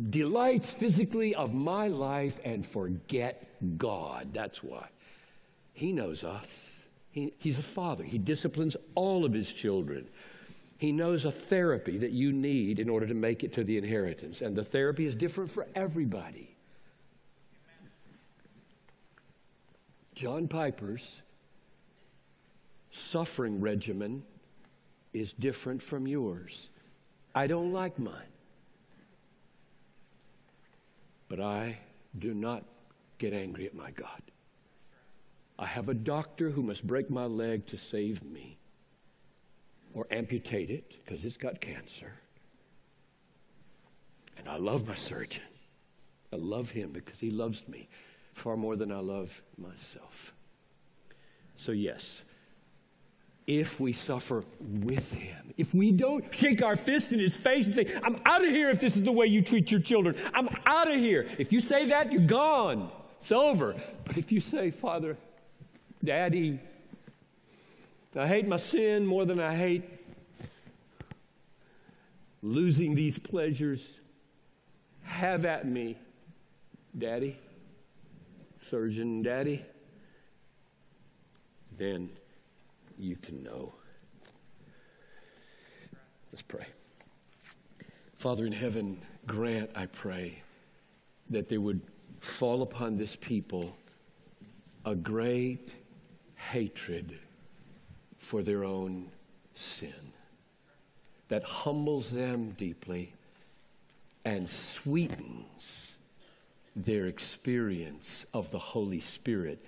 delights 0.09 0.73
physically 0.73 1.35
of 1.35 1.53
my 1.53 1.89
life 1.89 2.41
and 2.43 2.65
forget 2.65 3.47
God. 3.77 4.33
That's 4.33 4.63
why. 4.63 4.89
He 5.75 5.93
knows 5.93 6.25
us. 6.25 6.49
He, 7.11 7.35
he's 7.37 7.59
a 7.59 7.63
father. 7.63 8.03
He 8.03 8.17
disciplines 8.17 8.79
all 8.95 9.27
of 9.27 9.35
his 9.35 9.53
children. 9.53 10.09
He 10.79 10.91
knows 10.91 11.27
a 11.27 11.31
therapy 11.31 11.99
that 11.99 12.13
you 12.13 12.33
need 12.33 12.79
in 12.79 12.89
order 12.89 13.07
to 13.07 13.13
make 13.13 13.45
it 13.45 13.53
to 13.55 13.63
the 13.63 13.77
inheritance. 13.77 14.41
And 14.41 14.57
the 14.57 14.65
therapy 14.65 15.05
is 15.05 15.15
different 15.15 15.51
for 15.51 15.67
everybody. 15.75 16.57
John 20.15 20.49
Piper's 20.49 21.21
suffering 22.91 23.61
regimen 23.61 24.23
is 25.13 25.35
different 25.35 25.83
from 25.83 26.07
yours. 26.07 26.71
I 27.35 27.47
don't 27.47 27.73
like 27.73 27.99
mine. 27.99 28.33
But 31.29 31.41
I 31.41 31.79
do 32.19 32.35
not 32.35 32.65
get 33.19 33.33
angry 33.33 33.67
at 33.67 33.75
my 33.75 33.91
God. 33.91 34.23
I 35.59 35.67
have 35.67 35.89
a 35.89 35.95
doctor 35.95 36.51
who 36.51 36.63
must 36.63 36.87
break 36.87 37.09
my 37.09 37.25
leg 37.25 37.67
to 37.69 37.77
save 37.77 38.23
me 38.23 38.59
or 39.95 40.07
amputate 40.11 40.71
it 40.71 40.97
because 41.05 41.25
it's 41.25 41.37
got 41.37 41.61
cancer. 41.61 42.13
And 44.37 44.49
I 44.49 44.57
love 44.57 44.87
my 44.87 44.95
surgeon. 44.95 45.43
I 46.33 46.37
love 46.37 46.71
him 46.71 46.91
because 46.93 47.21
he 47.21 47.31
loves 47.31 47.67
me 47.69 47.89
far 48.33 48.57
more 48.57 48.77
than 48.77 48.91
I 48.91 48.99
love 48.99 49.43
myself. 49.59 50.33
So, 51.57 51.73
yes, 51.73 52.23
if 53.47 53.81
we 53.81 53.93
suffer 53.93 54.45
with 54.61 55.13
him, 55.13 55.53
if 55.57 55.75
we 55.75 55.91
don't 55.93 56.33
shake 56.35 56.63
our 56.63 56.77
fist 56.77 57.13
in 57.13 57.19
his 57.19 57.37
face 57.37 57.67
and 57.67 57.75
say, 57.75 57.87
I'm 58.03 58.21
out 58.25 58.45
of 58.45 58.51
here 58.51 58.71
if 58.71 58.81
this 58.81 58.97
is 58.97 59.03
the 59.03 59.13
way 59.13 59.27
you 59.27 59.43
treat 59.43 59.71
your 59.71 59.81
children, 59.81 60.17
I'm 60.33 60.49
out 60.67 60.91
of 60.91 60.97
here. 60.99 61.27
If 61.39 61.53
you 61.53 61.61
say 61.61 61.89
that, 61.89 62.13
you're 62.13 62.23
gone. 62.23 62.91
It's 63.21 63.33
over. 63.33 63.75
But 64.05 64.17
if 64.19 64.33
you 64.33 64.41
say, 64.41 64.71
Father, 64.71 65.17
Daddy, 66.03 66.59
I 68.17 68.27
hate 68.27 68.47
my 68.47 68.57
sin 68.57 69.07
more 69.07 69.25
than 69.25 69.41
I 69.41 69.55
hate 69.55 69.85
losing 72.43 72.95
these 72.95 73.19
pleasures. 73.19 74.01
Have 75.05 75.45
at 75.45 75.67
me, 75.67 75.97
Daddy, 76.97 77.39
surgeon, 78.69 79.23
Daddy. 79.23 79.65
Then 81.79 82.11
you 83.03 83.17
can 83.17 83.43
know. 83.43 83.75
Let's 86.33 86.43
pray. 86.43 86.67
Father 88.15 88.47
in 88.47 88.53
heaven, 88.53 89.03
grant, 89.27 89.71
I 89.75 89.87
pray, 89.87 90.43
that 91.31 91.49
there 91.49 91.61
would 91.61 91.81
fall 92.21 92.63
upon 92.63 92.97
this 92.97 93.17
people 93.17 93.77
a 94.85 94.95
great 94.95 95.71
hatred 96.37 97.19
for 98.19 98.43
their 98.43 98.65
own 98.65 99.11
sin 99.55 100.13
that 101.29 101.43
humbles 101.43 102.11
them 102.11 102.55
deeply 102.59 103.13
and 104.25 104.49
sweetens 104.49 105.97
their 106.77 107.07
experience 107.07 108.25
of 108.33 108.51
the 108.51 108.59
Holy 108.59 109.01
Spirit, 109.01 109.65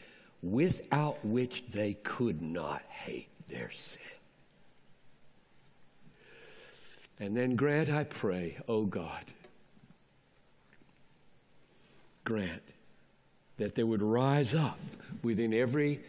without 0.50 1.24
which 1.24 1.64
they 1.70 1.94
could 1.94 2.42
not 2.42 2.82
hate 2.88 3.28
their 3.48 3.70
sin. 3.70 4.00
And 7.18 7.36
then 7.36 7.56
grant, 7.56 7.90
I 7.90 8.04
pray, 8.04 8.58
oh 8.68 8.84
God, 8.84 9.24
grant 12.24 12.62
that 13.56 13.74
there 13.74 13.86
would 13.86 14.02
rise 14.02 14.54
up 14.54 14.78
within 15.22 15.54
every 15.54 16.00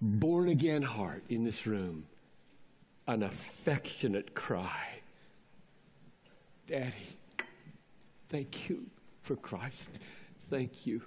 born 0.00 0.48
again 0.48 0.82
heart 0.82 1.24
in 1.28 1.44
this 1.44 1.66
room 1.66 2.06
an 3.08 3.22
affectionate 3.22 4.34
cry 4.34 4.96
Daddy, 6.66 7.16
thank 8.28 8.68
you 8.68 8.86
for 9.22 9.36
Christ. 9.36 9.88
Thank 10.50 10.84
you 10.84 11.00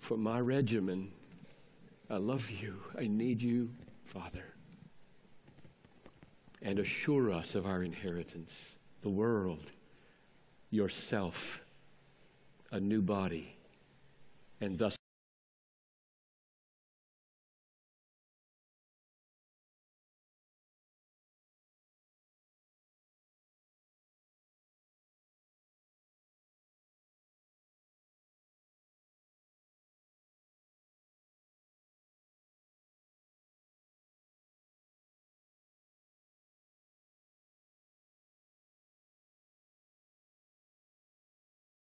for 0.00 0.18
my 0.18 0.38
regimen. 0.38 1.10
I 2.10 2.16
love 2.16 2.50
you. 2.50 2.80
I 2.98 3.06
need 3.06 3.40
you, 3.40 3.70
Father. 4.04 4.44
And 6.60 6.78
assure 6.78 7.32
us 7.32 7.54
of 7.54 7.66
our 7.66 7.82
inheritance 7.82 8.74
the 9.02 9.10
world, 9.10 9.70
yourself, 10.70 11.60
a 12.70 12.80
new 12.80 13.02
body, 13.02 13.56
and 14.60 14.78
thus. 14.78 14.96